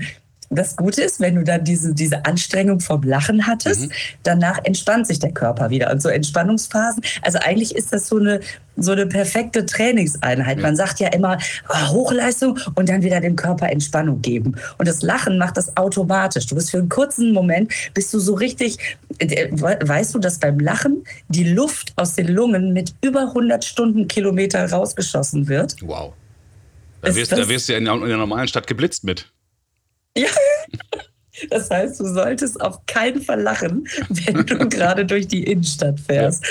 das 0.56 0.76
Gute 0.76 1.02
ist, 1.02 1.20
wenn 1.20 1.34
du 1.36 1.44
dann 1.44 1.64
diese, 1.64 1.94
diese 1.94 2.24
Anstrengung 2.24 2.80
vom 2.80 3.02
Lachen 3.02 3.46
hattest, 3.46 3.82
mhm. 3.82 3.92
danach 4.22 4.58
entspannt 4.64 5.06
sich 5.06 5.18
der 5.18 5.32
Körper 5.32 5.70
wieder. 5.70 5.90
Und 5.90 6.02
so 6.02 6.08
Entspannungsphasen, 6.08 7.02
also 7.22 7.38
eigentlich 7.38 7.74
ist 7.74 7.92
das 7.92 8.08
so 8.08 8.18
eine, 8.18 8.40
so 8.76 8.92
eine 8.92 9.06
perfekte 9.06 9.66
Trainingseinheit. 9.66 10.58
Ja. 10.58 10.62
Man 10.62 10.76
sagt 10.76 11.00
ja 11.00 11.08
immer 11.08 11.38
oh, 11.68 11.88
Hochleistung 11.88 12.58
und 12.74 12.88
dann 12.88 13.02
wieder 13.02 13.20
dem 13.20 13.36
Körper 13.36 13.70
Entspannung 13.70 14.22
geben. 14.22 14.56
Und 14.78 14.88
das 14.88 15.02
Lachen 15.02 15.38
macht 15.38 15.56
das 15.56 15.76
automatisch. 15.76 16.46
Du 16.46 16.54
bist 16.54 16.70
für 16.70 16.78
einen 16.78 16.88
kurzen 16.88 17.32
Moment, 17.32 17.72
bist 17.94 18.12
du 18.14 18.18
so 18.18 18.34
richtig, 18.34 18.78
äh, 19.18 19.48
weißt 19.52 20.14
du, 20.14 20.18
dass 20.18 20.38
beim 20.38 20.58
Lachen 20.58 21.04
die 21.28 21.44
Luft 21.44 21.92
aus 21.96 22.14
den 22.14 22.28
Lungen 22.28 22.72
mit 22.72 22.94
über 23.02 23.28
100 23.28 23.64
Stundenkilometer 23.64 24.70
rausgeschossen 24.70 25.48
wird? 25.48 25.76
Wow. 25.82 26.12
Da 27.02 27.14
wirst, 27.14 27.32
da 27.32 27.48
wirst 27.48 27.68
du 27.68 27.72
ja 27.72 27.78
in 27.78 27.84
der 27.84 28.16
normalen 28.16 28.46
Stadt 28.46 28.66
geblitzt 28.66 29.02
mit. 29.02 29.32
Ja. 30.16 30.28
Das 31.50 31.70
heißt, 31.70 31.98
du 31.98 32.06
solltest 32.06 32.60
auf 32.60 32.84
keinen 32.86 33.22
Fall 33.22 33.40
lachen, 33.40 33.88
wenn 34.08 34.46
du 34.46 34.58
gerade 34.68 35.04
durch 35.04 35.26
die 35.28 35.44
Innenstadt 35.44 35.98
fährst. 35.98 36.44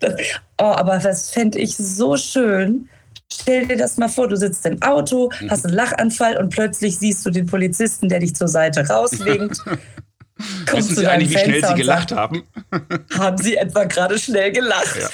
Das, 0.00 0.14
oh, 0.58 0.64
aber 0.64 0.98
das 0.98 1.30
fände 1.30 1.58
ich 1.58 1.76
so 1.76 2.16
schön. 2.16 2.88
Stell 3.30 3.66
dir 3.66 3.76
das 3.76 3.98
mal 3.98 4.08
vor, 4.08 4.28
du 4.28 4.36
sitzt 4.36 4.64
im 4.64 4.80
Auto, 4.82 5.30
mhm. 5.40 5.50
hast 5.50 5.66
einen 5.66 5.74
Lachanfall 5.74 6.38
und 6.38 6.48
plötzlich 6.48 6.98
siehst 6.98 7.26
du 7.26 7.30
den 7.30 7.46
Polizisten, 7.46 8.08
der 8.08 8.20
dich 8.20 8.34
zur 8.34 8.48
Seite 8.48 8.88
rauswinkt. 8.88 9.58
Wissen 10.72 10.96
Sie 10.96 11.06
eigentlich, 11.06 11.34
wie 11.34 11.38
schnell 11.38 11.64
Sie 11.64 11.74
gelacht 11.74 12.12
haben? 12.12 12.44
haben 13.18 13.38
Sie 13.38 13.56
etwa 13.56 13.84
gerade 13.84 14.18
schnell 14.18 14.52
gelacht? 14.52 14.96
Ja. 14.98 15.08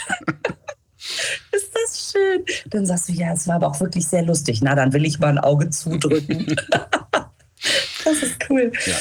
Ist 1.53 1.71
das 1.75 2.13
schön? 2.13 2.45
Dann 2.67 2.87
sagst 2.87 3.09
du, 3.09 3.13
ja, 3.13 3.33
es 3.33 3.47
war 3.47 3.57
aber 3.57 3.69
auch 3.69 3.81
wirklich 3.81 4.07
sehr 4.07 4.23
lustig. 4.23 4.61
Na, 4.63 4.75
dann 4.75 4.93
will 4.93 5.05
ich 5.05 5.19
mal 5.19 5.29
ein 5.29 5.39
Auge 5.39 5.71
zudrücken. 5.71 6.57
das 8.05 8.23
ist 8.23 8.37
cool. 8.49 8.73
Ja. 8.87 8.95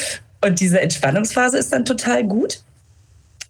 Und 0.46 0.60
diese 0.60 0.80
Entspannungsphase 0.80 1.58
ist 1.58 1.72
dann 1.72 1.84
total 1.84 2.24
gut, 2.24 2.62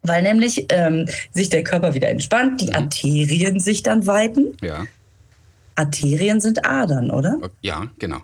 weil 0.03 0.23
nämlich 0.23 0.67
ähm, 0.69 1.09
sich 1.33 1.49
der 1.49 1.65
Körper 1.65 1.95
wieder 1.95 2.09
entspannt, 2.09 2.61
die 2.61 2.69
mhm. 2.69 2.77
Arterien 2.77 3.61
sich 3.61 3.83
dann 3.83 4.07
weiten. 4.07 4.57
Ja. 4.63 4.85
Arterien 5.75 6.41
sind 6.41 6.65
Adern, 6.65 7.11
oder? 7.11 7.39
Ja, 7.61 7.91
genau. 7.99 8.21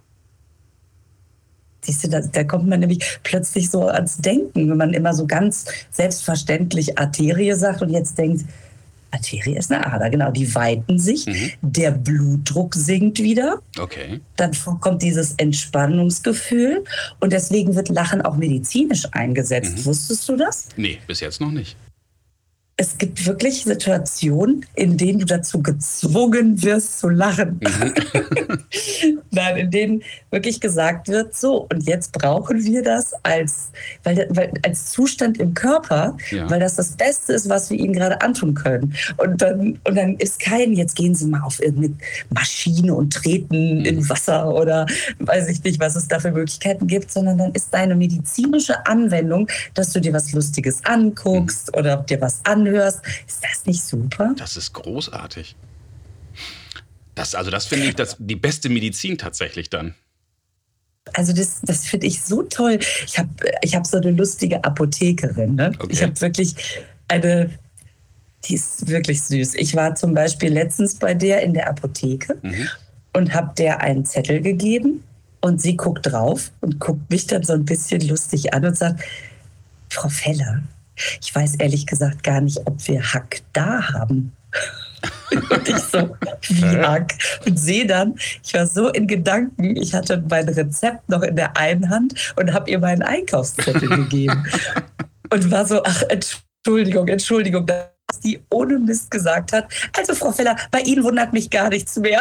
Siehst 1.83 2.05
du, 2.05 2.09
da, 2.09 2.21
da, 2.21 2.45
kommt 2.45 2.69
man 2.69 2.81
nämlich 2.81 3.19
plötzlich 3.23 3.71
so 3.71 3.89
ans 3.89 4.19
Denken, 4.19 4.71
wenn 4.71 4.77
man 4.77 4.93
immer 4.93 5.15
so 5.15 5.27
ganz 5.27 5.65
selbstverständlich 5.91 6.99
Arterie 6.99 7.55
sagt 7.55 7.81
und 7.83 7.89
jetzt 7.89 8.19
denkt, 8.19 8.45
Arterie 9.11 9.57
ist 9.57 9.73
eine 9.73 9.87
Ader, 9.87 10.11
genau. 10.11 10.31
Die 10.31 10.55
weiten 10.55 10.99
sich, 10.99 11.27
mhm. 11.27 11.51
der 11.63 11.91
Blutdruck 11.91 12.75
sinkt 12.75 13.19
wieder. 13.19 13.61
Okay. 13.79 14.21
Dann 14.37 14.53
kommt 14.81 15.03
dieses 15.03 15.35
Entspannungsgefühl 15.35 16.85
und 17.21 17.33
deswegen 17.33 17.75
wird 17.75 17.89
Lachen 17.89 18.23
auch 18.23 18.37
medizinisch 18.37 19.07
eingesetzt. 19.13 19.79
Mhm. 19.79 19.85
Wusstest 19.87 20.29
du 20.29 20.37
das? 20.37 20.69
Nee, 20.77 20.99
bis 21.07 21.21
jetzt 21.21 21.41
noch 21.41 21.51
nicht 21.51 21.77
es 22.81 22.97
gibt 22.97 23.27
wirklich 23.27 23.65
Situationen, 23.65 24.65
in 24.75 24.97
denen 24.97 25.19
du 25.19 25.27
dazu 25.27 25.63
gezwungen 25.63 26.63
wirst 26.63 26.99
zu 26.99 27.11
lachen. 27.11 27.61
Mhm. 27.61 28.59
Nein, 29.31 29.57
in 29.59 29.71
denen 29.71 30.03
wirklich 30.31 30.63
gesagt 30.63 31.09
wird, 31.09 31.37
so, 31.37 31.67
und 31.71 31.87
jetzt 31.87 32.13
brauchen 32.13 32.65
wir 32.65 32.83
das 32.83 33.13
als, 33.23 33.71
weil, 34.03 34.27
weil 34.31 34.55
als 34.65 34.93
Zustand 34.93 35.37
im 35.37 35.53
Körper, 35.53 36.17
ja. 36.31 36.49
weil 36.49 36.59
das 36.59 36.77
das 36.77 36.93
Beste 36.93 37.35
ist, 37.35 37.51
was 37.51 37.69
wir 37.69 37.79
ihnen 37.79 37.93
gerade 37.93 38.23
antun 38.23 38.55
können. 38.55 38.95
Und 39.19 39.43
dann, 39.43 39.79
und 39.85 39.95
dann 39.95 40.17
ist 40.17 40.41
kein, 40.41 40.73
jetzt 40.73 40.97
gehen 40.97 41.15
sie 41.15 41.27
mal 41.27 41.43
auf 41.43 41.63
irgendeine 41.63 41.97
Maschine 42.31 42.95
und 42.95 43.13
treten 43.13 43.81
mhm. 43.81 43.85
in 43.85 44.09
Wasser 44.09 44.55
oder 44.55 44.87
weiß 45.19 45.51
ich 45.51 45.63
nicht, 45.65 45.81
was 45.81 45.97
es 45.97 46.09
da 46.09 46.19
für 46.19 46.31
Möglichkeiten 46.31 46.87
gibt, 46.87 47.13
sondern 47.13 47.37
dann 47.37 47.53
ist 47.53 47.75
deine 47.75 47.95
medizinische 47.95 48.87
Anwendung, 48.87 49.49
dass 49.75 49.93
du 49.93 50.01
dir 50.01 50.15
was 50.15 50.33
Lustiges 50.33 50.83
anguckst 50.87 51.71
mhm. 51.75 51.79
oder 51.79 51.97
dir 51.99 52.23
was 52.23 52.41
anhörst 52.45 52.70
anhörst. 52.71 53.01
Ist 53.27 53.43
das 53.43 53.67
nicht 53.67 53.83
super? 53.83 54.35
Das 54.37 54.57
ist 54.57 54.73
großartig. 54.73 55.57
Das, 57.15 57.35
also 57.35 57.51
das 57.51 57.67
finde 57.67 57.87
ich 57.87 57.95
das, 57.95 58.17
die 58.19 58.37
beste 58.37 58.69
Medizin 58.69 59.19
tatsächlich 59.19 59.69
dann. 59.71 59.95
Also 61.15 61.33
das, 61.33 61.61
das 61.63 61.87
finde 61.87 62.07
ich 62.07 62.23
so 62.23 62.43
toll. 62.43 62.79
Ich 63.07 63.19
habe 63.19 63.29
ich 63.63 63.75
hab 63.75 63.87
so 63.87 63.97
eine 63.97 64.13
lustige 64.13 64.63
Apothekerin. 64.63 65.57
Ne? 65.57 65.73
Okay. 65.79 65.89
Ich 65.91 66.03
habe 66.03 66.19
wirklich 66.21 66.55
eine, 67.09 67.51
die 68.45 68.55
ist 68.55 68.87
wirklich 68.87 69.23
süß. 69.23 69.55
Ich 69.57 69.75
war 69.75 69.95
zum 69.95 70.15
Beispiel 70.15 70.53
letztens 70.53 70.95
bei 70.95 71.15
der 71.15 71.43
in 71.43 71.53
der 71.53 71.69
Apotheke 71.69 72.39
mhm. 72.43 72.69
und 73.13 73.35
habe 73.35 73.53
der 73.57 73.81
einen 73.81 74.05
Zettel 74.05 74.41
gegeben 74.41 75.03
und 75.41 75.61
sie 75.61 75.77
guckt 75.77 76.07
drauf 76.07 76.53
und 76.61 76.79
guckt 76.79 77.11
mich 77.11 77.27
dann 77.27 77.43
so 77.43 77.55
ein 77.55 77.65
bisschen 77.65 78.07
lustig 78.07 78.55
an 78.55 78.65
und 78.65 78.77
sagt, 78.77 79.03
Frau 79.89 80.09
Feller, 80.09 80.63
ich 81.21 81.35
weiß 81.35 81.57
ehrlich 81.57 81.87
gesagt 81.87 82.23
gar 82.23 82.41
nicht, 82.41 82.59
ob 82.67 82.87
wir 82.87 83.03
Hack 83.03 83.43
da 83.53 83.93
haben. 83.93 84.33
und 85.51 85.69
ich 85.69 85.77
so, 85.77 86.17
wie 86.49 86.65
Hack? 86.65 87.15
Und 87.47 87.59
sehe 87.59 87.87
dann, 87.87 88.17
ich 88.45 88.55
war 88.55 88.67
so 88.67 88.89
in 88.89 89.07
Gedanken, 89.07 89.77
ich 89.77 89.95
hatte 89.95 90.23
mein 90.29 90.49
Rezept 90.49 91.09
noch 91.09 91.23
in 91.23 91.37
der 91.37 91.57
einen 91.57 91.89
Hand 91.89 92.35
und 92.37 92.53
habe 92.53 92.71
ihr 92.71 92.79
meinen 92.79 93.03
Einkaufszettel 93.03 93.89
gegeben. 93.89 94.45
Und 95.33 95.51
war 95.51 95.67
so, 95.67 95.83
ach, 95.85 96.03
Entschuldigung, 96.09 97.09
Entschuldigung, 97.09 97.67
dass 97.67 97.89
die 98.25 98.41
ohne 98.51 98.79
Mist 98.79 99.11
gesagt 99.11 99.53
hat. 99.53 99.69
Also, 99.97 100.15
Frau 100.15 100.33
Feller, 100.33 100.57
bei 100.71 100.81
Ihnen 100.81 101.05
wundert 101.05 101.33
mich 101.33 101.49
gar 101.49 101.69
nichts 101.69 101.97
mehr. 101.97 102.21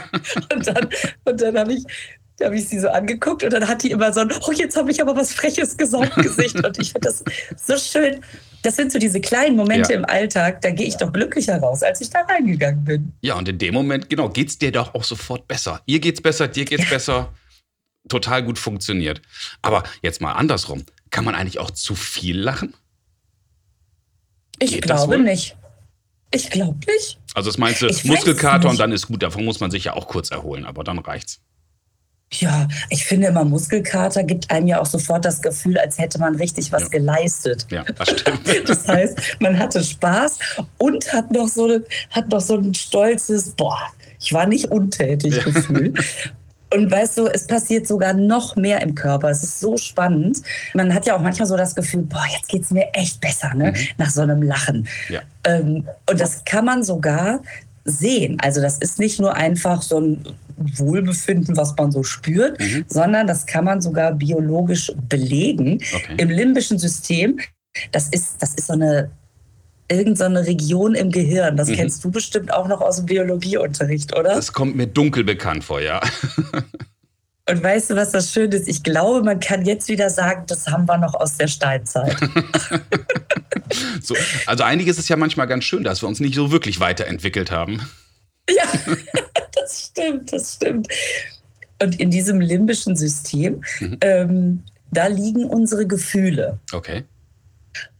und 0.54 0.66
dann, 0.66 0.88
und 1.24 1.40
dann 1.40 1.58
habe 1.58 1.74
ich 1.74 1.84
da 2.36 2.46
habe 2.46 2.56
ich 2.56 2.68
sie 2.68 2.80
so 2.80 2.88
angeguckt 2.88 3.44
und 3.44 3.52
dann 3.52 3.68
hat 3.68 3.82
die 3.82 3.92
immer 3.92 4.12
so 4.12 4.20
ein, 4.20 4.32
oh, 4.46 4.52
jetzt 4.52 4.76
habe 4.76 4.90
ich 4.90 5.00
aber 5.00 5.14
was 5.14 5.32
Freches 5.32 5.76
gesagt, 5.76 6.16
Gesicht. 6.16 6.56
Und 6.64 6.78
ich 6.78 6.92
finde 6.92 7.08
das 7.08 7.24
so 7.56 7.76
schön. 7.78 8.20
Das 8.62 8.76
sind 8.76 8.90
so 8.90 8.98
diese 8.98 9.20
kleinen 9.20 9.56
Momente 9.56 9.92
ja. 9.92 9.98
im 9.98 10.04
Alltag, 10.04 10.60
da 10.62 10.70
gehe 10.70 10.86
ich 10.86 10.96
doch 10.96 11.12
glücklicher 11.12 11.58
raus, 11.58 11.82
als 11.82 12.00
ich 12.00 12.10
da 12.10 12.22
reingegangen 12.22 12.84
bin. 12.84 13.12
Ja, 13.20 13.34
und 13.36 13.48
in 13.48 13.58
dem 13.58 13.74
Moment, 13.74 14.08
genau, 14.08 14.30
geht 14.30 14.48
es 14.48 14.58
dir 14.58 14.72
doch 14.72 14.94
auch 14.94 15.04
sofort 15.04 15.46
besser. 15.46 15.82
Ihr 15.86 16.00
geht's 16.00 16.20
besser, 16.20 16.48
dir 16.48 16.64
geht's 16.64 16.84
ja. 16.84 16.90
besser. 16.90 17.34
Total 18.08 18.42
gut 18.42 18.58
funktioniert. 18.58 19.22
Aber 19.62 19.84
jetzt 20.02 20.20
mal 20.20 20.32
andersrum. 20.32 20.84
Kann 21.10 21.24
man 21.24 21.34
eigentlich 21.34 21.60
auch 21.60 21.70
zu 21.70 21.94
viel 21.94 22.38
lachen? 22.38 22.74
Ich 24.58 24.72
Geht 24.72 24.82
glaube 24.82 25.18
nicht. 25.18 25.56
Ich 26.32 26.50
glaube 26.50 26.78
nicht. 26.86 27.18
Also 27.34 27.50
das 27.50 27.58
meinst 27.58 27.82
du, 27.82 27.86
Muskelkater 28.04 28.68
und 28.68 28.80
dann 28.80 28.92
ist 28.92 29.06
gut. 29.06 29.22
Davon 29.22 29.44
muss 29.44 29.60
man 29.60 29.70
sich 29.70 29.84
ja 29.84 29.92
auch 29.92 30.08
kurz 30.08 30.30
erholen, 30.30 30.64
aber 30.64 30.82
dann 30.82 30.98
reicht's. 30.98 31.40
Ja, 32.32 32.66
ich 32.90 33.04
finde 33.04 33.28
immer, 33.28 33.44
Muskelkater 33.44 34.24
gibt 34.24 34.50
einem 34.50 34.66
ja 34.66 34.80
auch 34.80 34.86
sofort 34.86 35.24
das 35.24 35.40
Gefühl, 35.40 35.78
als 35.78 35.98
hätte 35.98 36.18
man 36.18 36.34
richtig 36.34 36.72
was 36.72 36.84
ja. 36.84 36.88
geleistet. 36.88 37.66
Ja, 37.70 37.84
das 37.84 38.10
stimmt. 38.10 38.40
das 38.68 38.88
heißt, 38.88 39.36
man 39.40 39.58
hatte 39.58 39.82
Spaß 39.82 40.38
und 40.78 41.12
hat 41.12 41.30
noch 41.30 41.48
so, 41.48 41.80
hat 42.10 42.28
noch 42.28 42.40
so 42.40 42.56
ein 42.56 42.74
stolzes, 42.74 43.50
boah, 43.50 43.78
ich 44.20 44.32
war 44.32 44.46
nicht 44.46 44.66
untätig 44.70 45.36
ja. 45.36 45.44
Gefühl. 45.44 45.94
Und 46.74 46.90
weißt 46.90 47.18
du, 47.18 47.26
es 47.26 47.46
passiert 47.46 47.86
sogar 47.86 48.14
noch 48.14 48.56
mehr 48.56 48.82
im 48.82 48.96
Körper. 48.96 49.28
Es 49.28 49.44
ist 49.44 49.60
so 49.60 49.76
spannend. 49.76 50.42
Man 50.72 50.92
hat 50.92 51.06
ja 51.06 51.14
auch 51.14 51.20
manchmal 51.20 51.46
so 51.46 51.56
das 51.56 51.74
Gefühl, 51.76 52.02
boah, 52.02 52.24
jetzt 52.32 52.48
geht 52.48 52.62
es 52.62 52.70
mir 52.70 52.88
echt 52.94 53.20
besser, 53.20 53.54
ne? 53.54 53.70
Mhm. 53.70 53.76
Nach 53.98 54.10
so 54.10 54.22
einem 54.22 54.42
Lachen. 54.42 54.88
Ja. 55.08 55.20
Ähm, 55.44 55.86
und 56.10 56.20
das 56.20 56.44
kann 56.44 56.64
man 56.64 56.82
sogar 56.82 57.40
sehen. 57.84 58.38
Also 58.40 58.60
das 58.60 58.78
ist 58.78 58.98
nicht 58.98 59.20
nur 59.20 59.34
einfach 59.34 59.82
so 59.82 60.00
ein 60.00 60.24
Wohlbefinden, 60.56 61.56
was 61.56 61.74
man 61.76 61.92
so 61.92 62.02
spürt, 62.02 62.60
mhm. 62.60 62.84
sondern 62.88 63.26
das 63.26 63.46
kann 63.46 63.64
man 63.64 63.80
sogar 63.80 64.12
biologisch 64.12 64.92
belegen 65.08 65.80
okay. 65.94 66.14
im 66.16 66.30
limbischen 66.30 66.78
System. 66.78 67.38
Das 67.92 68.08
ist, 68.08 68.36
das 68.40 68.54
ist 68.54 68.68
so 68.68 68.72
eine 68.74 69.10
irgendeine 69.90 70.40
so 70.40 70.50
Region 70.50 70.94
im 70.94 71.10
Gehirn. 71.10 71.56
Das 71.56 71.68
mhm. 71.68 71.74
kennst 71.74 72.04
du 72.04 72.10
bestimmt 72.10 72.52
auch 72.52 72.68
noch 72.68 72.80
aus 72.80 72.96
dem 72.96 73.06
Biologieunterricht, 73.06 74.16
oder? 74.16 74.34
Das 74.34 74.52
kommt 74.52 74.76
mir 74.76 74.86
dunkel 74.86 75.24
bekannt 75.24 75.64
vor, 75.64 75.80
ja. 75.80 76.00
Und 77.48 77.62
weißt 77.62 77.90
du, 77.90 77.96
was 77.96 78.10
das 78.10 78.32
Schöne 78.32 78.56
ist? 78.56 78.68
Ich 78.68 78.82
glaube, 78.82 79.22
man 79.22 79.38
kann 79.38 79.66
jetzt 79.66 79.88
wieder 79.88 80.08
sagen, 80.08 80.44
das 80.46 80.66
haben 80.66 80.86
wir 80.86 80.96
noch 80.96 81.14
aus 81.14 81.36
der 81.36 81.48
Steinzeit. 81.48 82.16
so, 84.02 84.14
also 84.46 84.64
einiges 84.64 84.98
ist 84.98 85.08
ja 85.08 85.16
manchmal 85.16 85.46
ganz 85.46 85.64
schön, 85.64 85.84
dass 85.84 86.02
wir 86.02 86.08
uns 86.08 86.20
nicht 86.20 86.34
so 86.34 86.50
wirklich 86.50 86.80
weiterentwickelt 86.80 87.50
haben. 87.50 87.86
Ja, 88.48 88.64
das 89.54 89.90
stimmt, 89.90 90.32
das 90.32 90.54
stimmt. 90.54 90.88
Und 91.82 92.00
in 92.00 92.10
diesem 92.10 92.40
limbischen 92.40 92.96
System, 92.96 93.62
mhm. 93.78 93.98
ähm, 94.00 94.62
da 94.90 95.06
liegen 95.08 95.44
unsere 95.44 95.86
Gefühle. 95.86 96.58
Okay. 96.72 97.04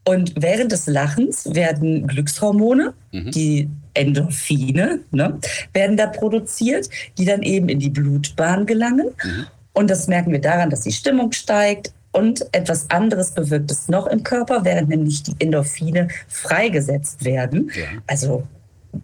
Und 0.05 0.35
während 0.37 0.71
des 0.73 0.87
Lachens 0.87 1.55
werden 1.55 2.07
Glückshormone, 2.07 2.93
mhm. 3.13 3.31
die 3.31 3.69
Endorphine, 3.95 5.01
ne, 5.13 5.39
werden 5.73 5.97
da 5.97 6.07
produziert, 6.07 6.91
die 7.17 7.25
dann 7.25 7.43
eben 7.43 7.69
in 7.69 7.79
die 7.79 7.91
Blutbahn 7.91 8.67
gelangen. 8.67 9.09
Mhm. 9.25 9.47
Und 9.73 9.91
das 9.91 10.07
merken 10.07 10.33
wir 10.33 10.41
daran, 10.41 10.71
dass 10.71 10.83
die 10.83 10.93
Stimmung 10.93 11.33
steigt. 11.33 11.93
Und 12.13 12.47
etwas 12.53 12.91
anderes 12.91 13.33
bewirkt 13.33 13.73
es 13.73 13.89
noch 13.89 14.07
im 14.07 14.23
Körper, 14.23 14.65
während 14.65 14.89
nämlich 14.89 15.25
die 15.25 15.35
Endorphine 15.41 16.09
freigesetzt 16.29 17.25
werden. 17.25 17.73
Ja. 17.75 18.01
Also 18.07 18.45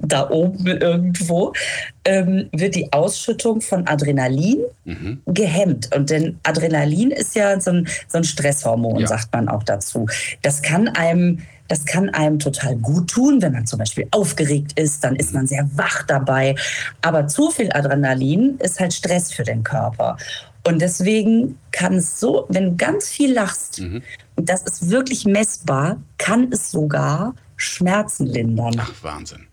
da 0.01 0.31
oben 0.31 0.67
irgendwo, 0.67 1.53
ähm, 2.05 2.49
wird 2.53 2.75
die 2.75 2.93
Ausschüttung 2.93 3.61
von 3.61 3.87
Adrenalin 3.87 4.59
mhm. 4.85 5.23
gehemmt. 5.27 5.95
Und 5.95 6.11
denn 6.11 6.39
Adrenalin 6.43 7.11
ist 7.11 7.35
ja 7.35 7.61
so 7.61 7.71
ein, 7.71 7.89
so 8.09 8.19
ein 8.19 8.25
Stresshormon, 8.25 9.01
ja. 9.01 9.07
sagt 9.07 9.33
man 9.33 9.49
auch 9.49 9.63
dazu. 9.63 10.07
Das 10.43 10.63
kann 10.63 10.89
einem 10.89 11.39
das 11.69 11.85
kann 11.85 12.11
einem 12.11 12.41
total 12.41 12.75
gut 12.75 13.11
tun, 13.11 13.41
wenn 13.43 13.53
man 13.53 13.65
zum 13.65 13.79
Beispiel 13.79 14.09
aufgeregt 14.11 14.73
ist, 14.77 15.05
dann 15.05 15.15
ist 15.15 15.33
man 15.33 15.47
sehr 15.47 15.71
wach 15.75 16.03
dabei. 16.03 16.57
Aber 17.01 17.29
zu 17.29 17.53
viel 17.53 17.73
Adrenalin 17.73 18.57
ist 18.59 18.81
halt 18.81 18.93
Stress 18.93 19.33
für 19.33 19.45
den 19.45 19.63
Körper. 19.63 20.17
Und 20.67 20.83
deswegen 20.83 21.59
kann 21.71 21.95
es 21.95 22.19
so, 22.19 22.47
wenn 22.49 22.71
du 22.71 22.77
ganz 22.77 23.09
viel 23.09 23.33
lachst, 23.33 23.81
mhm. 23.81 24.03
und 24.35 24.49
das 24.49 24.63
ist 24.65 24.91
wirklich 24.91 25.25
messbar, 25.25 25.99
kann 26.19 26.51
es 26.53 26.73
sogar 26.73 27.35
Schmerzen 27.57 28.27
lindern. 28.27 28.75
Ach, 28.79 28.93
Wahnsinn. 29.03 29.47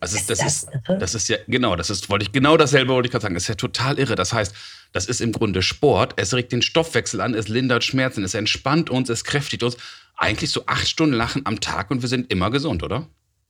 Also 0.00 0.16
ist 0.16 0.30
das, 0.30 0.38
das, 0.38 0.46
ist, 0.46 0.68
das 0.86 1.14
ist 1.14 1.28
ja, 1.28 1.38
genau, 1.48 1.74
das 1.74 1.90
ist, 1.90 2.08
wollte 2.08 2.24
ich, 2.24 2.32
genau 2.32 2.56
dasselbe 2.56 2.92
wollte 2.92 3.08
ich 3.08 3.12
gerade 3.12 3.22
sagen. 3.22 3.34
Das 3.34 3.44
ist 3.44 3.48
ja 3.48 3.54
total 3.56 3.98
irre. 3.98 4.14
Das 4.14 4.32
heißt, 4.32 4.54
das 4.92 5.06
ist 5.06 5.20
im 5.20 5.32
Grunde 5.32 5.62
Sport. 5.62 6.14
Es 6.16 6.34
regt 6.34 6.52
den 6.52 6.62
Stoffwechsel 6.62 7.20
an, 7.20 7.34
es 7.34 7.48
lindert 7.48 7.84
Schmerzen, 7.84 8.22
es 8.22 8.34
entspannt 8.34 8.90
uns, 8.90 9.08
es 9.08 9.24
kräftigt 9.24 9.62
uns. 9.62 9.76
Eigentlich 10.16 10.50
so 10.50 10.66
acht 10.66 10.88
Stunden 10.88 11.14
Lachen 11.14 11.46
am 11.46 11.60
Tag 11.60 11.90
und 11.90 12.02
wir 12.02 12.08
sind 12.08 12.30
immer 12.32 12.50
gesund, 12.50 12.82
oder? 12.82 13.06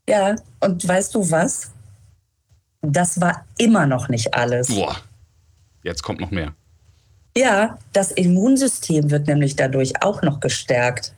Ja, 0.09 0.37
und 0.61 0.87
weißt 0.87 1.15
du 1.15 1.31
was? 1.31 1.71
Das 2.81 3.21
war 3.21 3.45
immer 3.59 3.87
noch 3.87 4.09
nicht 4.09 4.35
alles. 4.35 4.69
Boah, 4.69 4.97
jetzt 5.83 6.03
kommt 6.03 6.21
noch 6.21 6.31
mehr. 6.31 6.55
Ja, 7.37 7.79
das 7.93 8.11
Immunsystem 8.13 9.11
wird 9.11 9.27
nämlich 9.27 9.55
dadurch 9.55 10.03
auch 10.03 10.23
noch 10.23 10.41
gestärkt 10.41 11.13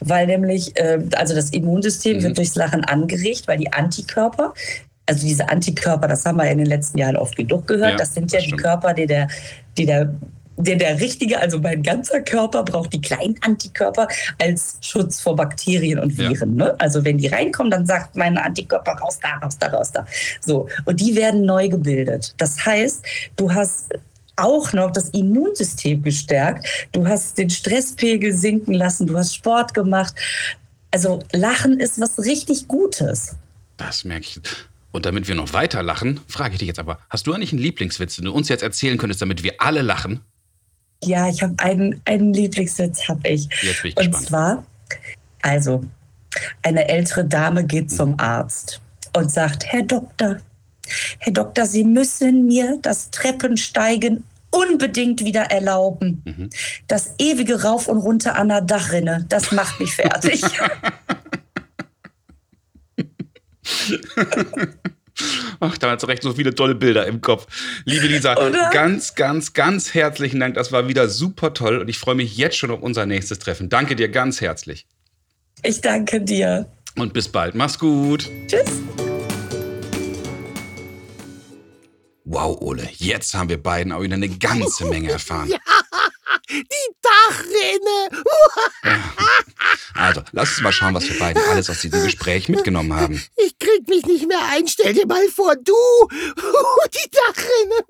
weil 0.00 0.26
nämlich, 0.26 0.76
äh, 0.76 0.98
also 1.16 1.34
das 1.34 1.50
Immunsystem 1.50 2.18
mhm. 2.18 2.22
wird 2.22 2.38
durchs 2.38 2.54
Lachen 2.54 2.84
angeregt, 2.84 3.46
weil 3.46 3.58
die 3.58 3.72
Antikörper, 3.72 4.54
also 5.06 5.26
diese 5.26 5.48
Antikörper, 5.48 6.08
das 6.08 6.24
haben 6.24 6.36
wir 6.36 6.50
in 6.50 6.58
den 6.58 6.66
letzten 6.66 6.98
Jahren 6.98 7.16
oft 7.16 7.36
genug 7.36 7.66
gehört, 7.66 7.92
ja, 7.92 7.96
das 7.96 8.14
sind 8.14 8.32
ja 8.32 8.40
die 8.40 8.52
Körper, 8.52 8.94
die 8.94 9.06
der, 9.06 9.28
die 9.76 9.86
der 9.86 10.14
der, 10.62 10.76
der 10.76 11.00
richtige, 11.00 11.40
also 11.40 11.58
mein 11.58 11.82
ganzer 11.82 12.20
Körper 12.20 12.62
braucht 12.62 12.92
die 12.92 13.00
kleinen 13.00 13.36
Antikörper 13.40 14.08
als 14.38 14.78
Schutz 14.80 15.20
vor 15.20 15.36
Bakterien 15.36 15.98
und 15.98 16.16
Viren. 16.18 16.58
Ja. 16.58 16.66
Ne? 16.66 16.74
Also 16.78 17.04
wenn 17.04 17.18
die 17.18 17.28
reinkommen, 17.28 17.70
dann 17.70 17.86
sagt 17.86 18.16
mein 18.16 18.36
Antikörper 18.36 18.92
raus 18.92 19.18
da, 19.22 19.36
raus 19.38 19.58
da, 19.58 19.68
raus 19.68 19.92
da. 19.92 20.06
So. 20.40 20.68
Und 20.84 21.00
die 21.00 21.16
werden 21.16 21.44
neu 21.46 21.68
gebildet. 21.68 22.34
Das 22.38 22.64
heißt, 22.64 23.04
du 23.36 23.52
hast 23.52 23.90
auch 24.42 24.72
noch 24.72 24.90
das 24.90 25.10
Immunsystem 25.10 26.02
gestärkt. 26.02 26.66
Du 26.92 27.06
hast 27.06 27.38
den 27.38 27.50
Stresspegel 27.50 28.34
sinken 28.34 28.74
lassen, 28.74 29.06
du 29.06 29.16
hast 29.16 29.34
Sport 29.34 29.74
gemacht. 29.74 30.14
Also 30.90 31.20
Lachen 31.32 31.78
ist 31.80 32.00
was 32.00 32.18
richtig 32.18 32.68
Gutes. 32.68 33.36
Das 33.76 34.04
merke 34.04 34.26
ich. 34.26 34.40
Und 34.92 35.06
damit 35.06 35.28
wir 35.28 35.34
noch 35.34 35.52
weiter 35.52 35.82
lachen, 35.82 36.20
frage 36.26 36.54
ich 36.54 36.58
dich 36.58 36.68
jetzt 36.68 36.80
aber, 36.80 36.98
hast 37.08 37.26
du 37.26 37.32
eigentlich 37.32 37.52
einen 37.52 37.62
Lieblingswitz, 37.62 38.16
den 38.16 38.24
du 38.24 38.32
uns 38.32 38.48
jetzt 38.48 38.62
erzählen 38.62 38.98
könntest, 38.98 39.22
damit 39.22 39.42
wir 39.42 39.54
alle 39.58 39.82
lachen? 39.82 40.20
Ja, 41.04 41.28
ich 41.28 41.42
habe 41.42 41.54
einen, 41.58 42.00
einen 42.04 42.34
Lieblingswitz, 42.34 43.08
habe 43.08 43.26
ich. 43.28 43.48
Jetzt 43.62 43.82
bin 43.82 43.92
ich 43.92 43.96
Und 43.96 44.10
gespannt. 44.10 44.26
zwar, 44.26 44.66
also, 45.42 45.84
eine 46.62 46.88
ältere 46.88 47.24
Dame 47.24 47.64
geht 47.64 47.90
zum 47.90 48.18
Arzt 48.18 48.80
und 49.16 49.30
sagt, 49.30 49.64
Herr 49.66 49.82
Doktor, 49.82 50.38
Herr 51.18 51.32
Doktor, 51.32 51.66
Sie 51.66 51.84
müssen 51.84 52.46
mir 52.46 52.78
das 52.82 53.10
Treppensteigen 53.10 54.24
unbedingt 54.68 55.24
wieder 55.24 55.42
erlauben. 55.50 56.22
Mhm. 56.24 56.50
Das 56.88 57.14
ewige 57.18 57.62
Rauf 57.62 57.88
und 57.88 57.98
Runter 57.98 58.36
an 58.36 58.48
der 58.48 58.60
Dachrinne, 58.60 59.26
das 59.28 59.52
macht 59.52 59.80
mich 59.80 59.94
fertig. 59.94 60.42
Ach, 65.60 65.76
da 65.78 65.90
hat 65.90 66.06
recht 66.08 66.22
so 66.22 66.32
viele 66.32 66.54
tolle 66.54 66.74
Bilder 66.74 67.06
im 67.06 67.20
Kopf. 67.20 67.46
Liebe 67.84 68.06
Lisa, 68.06 68.36
Oder? 68.36 68.70
ganz, 68.72 69.14
ganz, 69.14 69.52
ganz 69.52 69.92
herzlichen 69.94 70.40
Dank. 70.40 70.54
Das 70.54 70.72
war 70.72 70.88
wieder 70.88 71.08
super 71.08 71.52
toll 71.52 71.78
und 71.78 71.88
ich 71.88 71.98
freue 71.98 72.14
mich 72.14 72.36
jetzt 72.36 72.56
schon 72.56 72.70
auf 72.70 72.80
unser 72.80 73.06
nächstes 73.06 73.38
Treffen. 73.38 73.68
Danke 73.68 73.96
dir 73.96 74.08
ganz 74.08 74.40
herzlich. 74.40 74.86
Ich 75.62 75.80
danke 75.80 76.20
dir. 76.22 76.70
Und 76.96 77.12
bis 77.12 77.28
bald. 77.28 77.54
Mach's 77.54 77.78
gut. 77.78 78.28
Tschüss. 78.46 78.80
Wow, 82.32 82.58
Ole, 82.60 82.88
jetzt 82.98 83.34
haben 83.34 83.48
wir 83.48 83.60
beiden 83.60 83.90
auch 83.90 84.02
wieder 84.02 84.14
eine 84.14 84.28
ganze 84.28 84.84
Menge 84.84 85.10
erfahren. 85.14 85.48
Ja, 85.48 85.58
die 86.48 86.64
Dachrinne. 87.02 88.22
Also, 89.94 90.22
lass 90.30 90.50
uns 90.50 90.60
mal 90.60 90.70
schauen, 90.70 90.94
was 90.94 91.08
wir 91.08 91.18
beiden 91.18 91.42
alles 91.50 91.68
aus 91.68 91.80
diesem 91.80 92.04
Gespräch 92.04 92.48
mitgenommen 92.48 92.94
haben. 92.94 93.20
Ich 93.34 93.58
krieg 93.58 93.88
mich 93.88 94.06
nicht 94.06 94.28
mehr 94.28 94.38
ein. 94.52 94.68
Stell 94.68 94.94
dir 94.94 95.08
mal 95.08 95.26
vor, 95.34 95.56
du, 95.56 95.72
die 96.12 97.10
Dachrinne. 97.10 97.84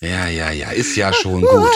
Ja, 0.00 0.26
ja, 0.26 0.50
ja, 0.50 0.72
ist 0.72 0.96
ja 0.96 1.12
schon 1.12 1.42
gut. 1.42 1.70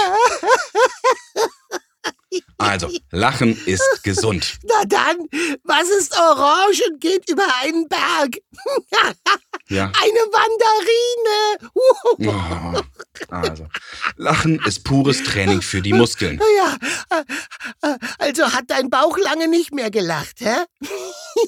Also, 2.59 2.91
Lachen 3.13 3.57
ist 3.67 4.03
gesund. 4.03 4.59
Na 4.65 4.85
dann, 4.87 5.29
was 5.63 5.89
ist 5.89 6.19
orange 6.19 6.83
und 6.91 7.01
geht 7.01 7.31
über 7.31 7.47
einen 7.63 7.89
Berg? 7.89 8.39
ja. 9.69 9.85
Eine 9.85 10.21
Wanderine. 10.33 11.71
Oh, 11.75 12.83
also, 13.29 13.67
Lachen 14.17 14.61
ist 14.67 14.85
pures 14.85 15.23
Training 15.23 15.63
für 15.63 15.81
die 15.81 15.93
Muskeln. 15.93 16.41
Ja, 16.57 16.77
also 18.19 18.53
hat 18.53 18.65
dein 18.69 18.91
Bauch 18.91 19.17
lange 19.19 19.49
nicht 19.49 19.73
mehr 19.73 19.91
gelacht, 19.91 20.41
hä? 20.41 20.55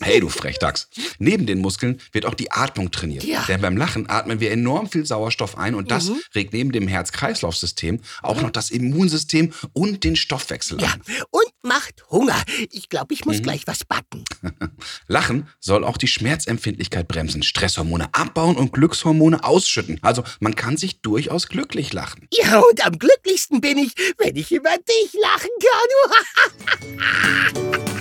Hey, 0.01 0.21
du 0.21 0.29
Frechdachs. 0.29 0.89
Neben 1.19 1.47
den 1.47 1.61
Muskeln 1.61 2.01
wird 2.13 2.27
auch 2.27 2.35
die 2.35 2.51
Atmung 2.51 2.91
trainiert. 2.91 3.25
Ja. 3.25 3.45
Denn 3.47 3.61
beim 3.61 3.77
Lachen 3.77 4.09
atmen 4.09 4.41
wir 4.41 4.51
enorm 4.51 4.89
viel 4.89 5.07
Sauerstoff 5.07 5.57
ein 5.59 5.75
und 5.75 5.91
das 5.91 6.09
mhm. 6.09 6.21
regt 6.35 6.53
neben 6.53 6.73
dem 6.73 6.89
Herz-Kreislauf-System 6.89 8.01
auch 8.23 8.41
noch 8.41 8.51
das 8.51 8.71
Immunsystem 8.71 9.53
und 9.73 10.05
den 10.05 10.17
Stoffwechsel 10.17 10.81
ja. 10.81 10.89
an. 10.89 11.03
Und 11.31 11.36
macht 11.67 12.05
Hunger. 12.11 12.41
Ich 12.71 12.89
glaube, 12.89 13.13
ich 13.13 13.25
muss 13.25 13.39
mhm. 13.39 13.43
gleich 13.43 13.67
was 13.67 13.85
backen. 13.85 14.25
Lachen 15.09 15.49
soll 15.61 15.85
auch 15.85 15.97
die 15.97 16.09
Schmerzempfindlichkeit 16.09 17.09
bremsen, 17.09 17.43
Stresshormone 17.43 18.09
abbauen 18.13 18.57
und 18.57 18.73
Glückshormone 18.73 19.45
ausschütten. 19.45 19.99
Also 20.03 20.23
man 20.41 20.55
kann 20.55 20.77
sich 20.77 21.03
durchaus 21.03 21.49
glücklich 21.49 21.93
lachen. 21.93 22.29
Ja, 22.33 22.61
und 22.61 22.87
am 22.87 22.99
glücklichsten 22.99 23.61
bin 23.61 23.79
ich, 23.79 23.93
wenn 24.19 24.37
ich 24.37 24.53
über 24.53 24.71
dich 24.71 25.13
lachen 25.21 25.51
kann. 25.61 27.87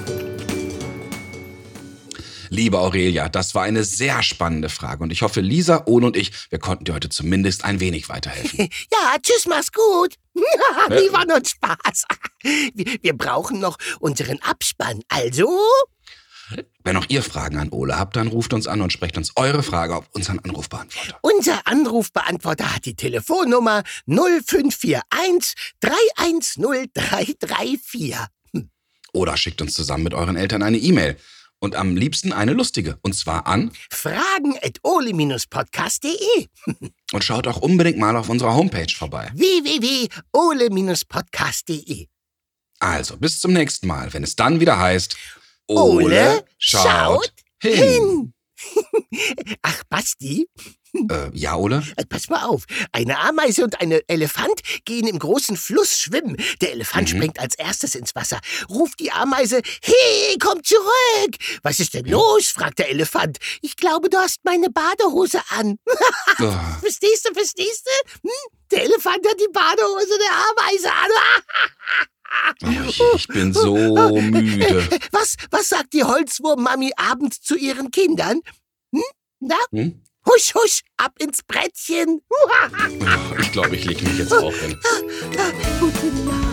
Liebe 2.50 2.80
Aurelia, 2.80 3.30
das 3.30 3.56
war 3.56 3.64
eine 3.64 3.84
sehr 3.84 4.22
spannende 4.24 4.70
Frage 4.70 5.04
und 5.04 5.12
ich 5.12 5.22
hoffe, 5.22 5.42
Lisa, 5.42 5.84
Ole 5.86 6.06
und 6.08 6.18
ich, 6.18 6.32
wir 6.50 6.60
konnten 6.60 6.86
dir 6.86 6.94
heute 6.94 7.10
zumindest 7.10 7.64
ein 7.66 7.80
wenig 7.80 8.10
weiterhelfen. 8.10 8.70
Ja, 8.92 9.16
tschüss, 9.22 9.46
mach's 9.48 9.72
gut. 9.72 10.16
Die 10.36 11.14
war 11.14 11.26
noch 11.26 11.40
Spaß. 11.44 12.04
Wir, 12.74 12.98
wir 13.02 13.18
brauchen 13.18 13.60
noch 13.60 13.78
unseren 14.00 14.40
Abspann. 14.42 15.02
Also, 15.08 15.50
Wenn 16.84 16.96
auch 16.98 17.06
ihr 17.08 17.24
Fragen 17.24 17.58
an 17.58 17.70
Ole 17.70 17.98
habt, 17.98 18.16
dann 18.16 18.28
ruft 18.28 18.54
uns 18.54 18.68
an 18.68 18.82
und 18.82 18.94
sprecht 18.94 19.18
uns 19.18 19.32
eure 19.36 19.64
Frage 19.64 19.96
auf 19.96 20.06
unseren 20.12 20.40
Anrufbeantworter. 20.40 21.18
unser 21.22 21.66
Anrufbeantworter 21.66 22.76
hat 22.76 22.86
die 22.86 22.96
Telefonnummer 22.96 23.84
0541 24.08 25.54
310 25.80 26.92
334. 26.94 28.16
Oder 29.14 29.38
schickt 29.38 29.62
uns 29.62 29.74
zusammen 29.74 30.04
mit 30.04 30.14
euren 30.14 30.36
Eltern 30.36 30.62
eine 30.62 30.78
E-Mail. 30.78 31.18
Und 31.66 31.76
am 31.76 31.98
liebsten 31.98 32.32
eine 32.32 32.54
lustige. 32.54 32.98
Und 33.02 33.16
zwar 33.16 33.48
an 33.48 33.72
Fragen 33.90 34.56
at 34.62 34.78
ole-podcast.de 34.84 36.48
und 37.12 37.24
schaut 37.24 37.48
auch 37.48 37.58
unbedingt 37.58 37.98
mal 37.98 38.16
auf 38.16 38.30
unserer 38.30 38.54
Homepage 38.54 38.94
vorbei. 38.96 39.32
www.ole-podcast.de 39.34 42.06
Also, 42.78 43.18
bis 43.18 43.42
zum 43.42 43.54
nächsten 43.54 43.88
Mal, 43.88 44.14
wenn 44.14 44.22
es 44.22 44.36
dann 44.36 44.60
wieder 44.60 44.78
heißt 44.78 45.18
Ole 45.66 46.46
schaut 46.60 47.34
hin. 47.60 47.74
hin. 47.74 48.32
Ach, 49.64 49.84
Basti, 49.90 50.48
Äh, 51.12 51.30
ja, 51.34 51.56
Ole? 51.56 51.84
äh, 51.98 52.06
pass 52.06 52.30
mal 52.30 52.44
auf. 52.46 52.64
Eine 52.92 53.20
Ameise 53.20 53.64
und 53.64 53.80
ein 53.82 53.92
Elefant 54.08 54.62
gehen 54.86 55.08
im 55.08 55.20
großen 55.20 55.56
Fluss 55.58 56.00
schwimmen. 56.00 56.38
Der 56.62 56.72
Elefant 56.72 57.12
Mhm. 57.12 57.18
springt 57.18 57.40
als 57.40 57.56
erstes 57.56 57.96
ins 57.96 58.16
Wasser. 58.16 58.40
Ruft 58.70 59.00
die 59.00 59.12
Ameise, 59.12 59.62
hey, 59.84 60.38
komm 60.40 60.64
zurück. 60.64 61.36
Was 61.64 61.80
ist 61.80 61.94
denn 61.94 62.06
los? 62.06 62.48
fragt 62.48 62.80
der 62.80 62.90
Elefant. 62.90 63.38
Ich 63.62 63.76
glaube, 63.76 64.10
du 64.10 64.18
hast 64.18 64.40
meine 64.44 64.70
Badehose 64.70 65.42
an. 65.50 65.78
Oh, 66.40 66.54
Verstehst 66.82 67.28
du, 67.30 67.34
verstehst 67.34 67.86
du? 67.86 68.30
Hm? 68.30 68.30
Der 68.72 68.84
Elefant 68.84 69.26
hat 69.28 69.40
die 69.40 69.52
Badehose 69.52 70.18
der 70.18 70.32
Ameise 70.50 70.92
an. 70.92 72.88
ich, 72.88 73.02
ich 73.16 73.28
bin 73.28 73.54
so 73.54 73.76
müde. 73.76 74.90
Was, 75.12 75.36
was 75.52 75.70
sagt 75.70 75.94
die 75.94 76.04
Holzwurm-Mami 76.04 76.92
abends 76.98 77.42
zu 77.42 77.56
ihren 77.56 77.92
Kindern? 77.92 78.42
Hm? 78.94 79.04
Na? 79.40 79.56
Hm? 79.72 80.02
Husch, 80.28 80.54
husch, 80.56 80.82
ab 80.98 81.14
ins 81.20 81.44
Brettchen. 81.44 82.22
Ich 83.40 83.52
glaube, 83.52 83.76
ich 83.76 83.86
lege 83.86 84.04
mich 84.04 84.18
jetzt 84.18 84.34
auch 84.34 84.54
hin. 84.54 84.78
Gute 85.80 86.06
Nacht. 86.08 86.45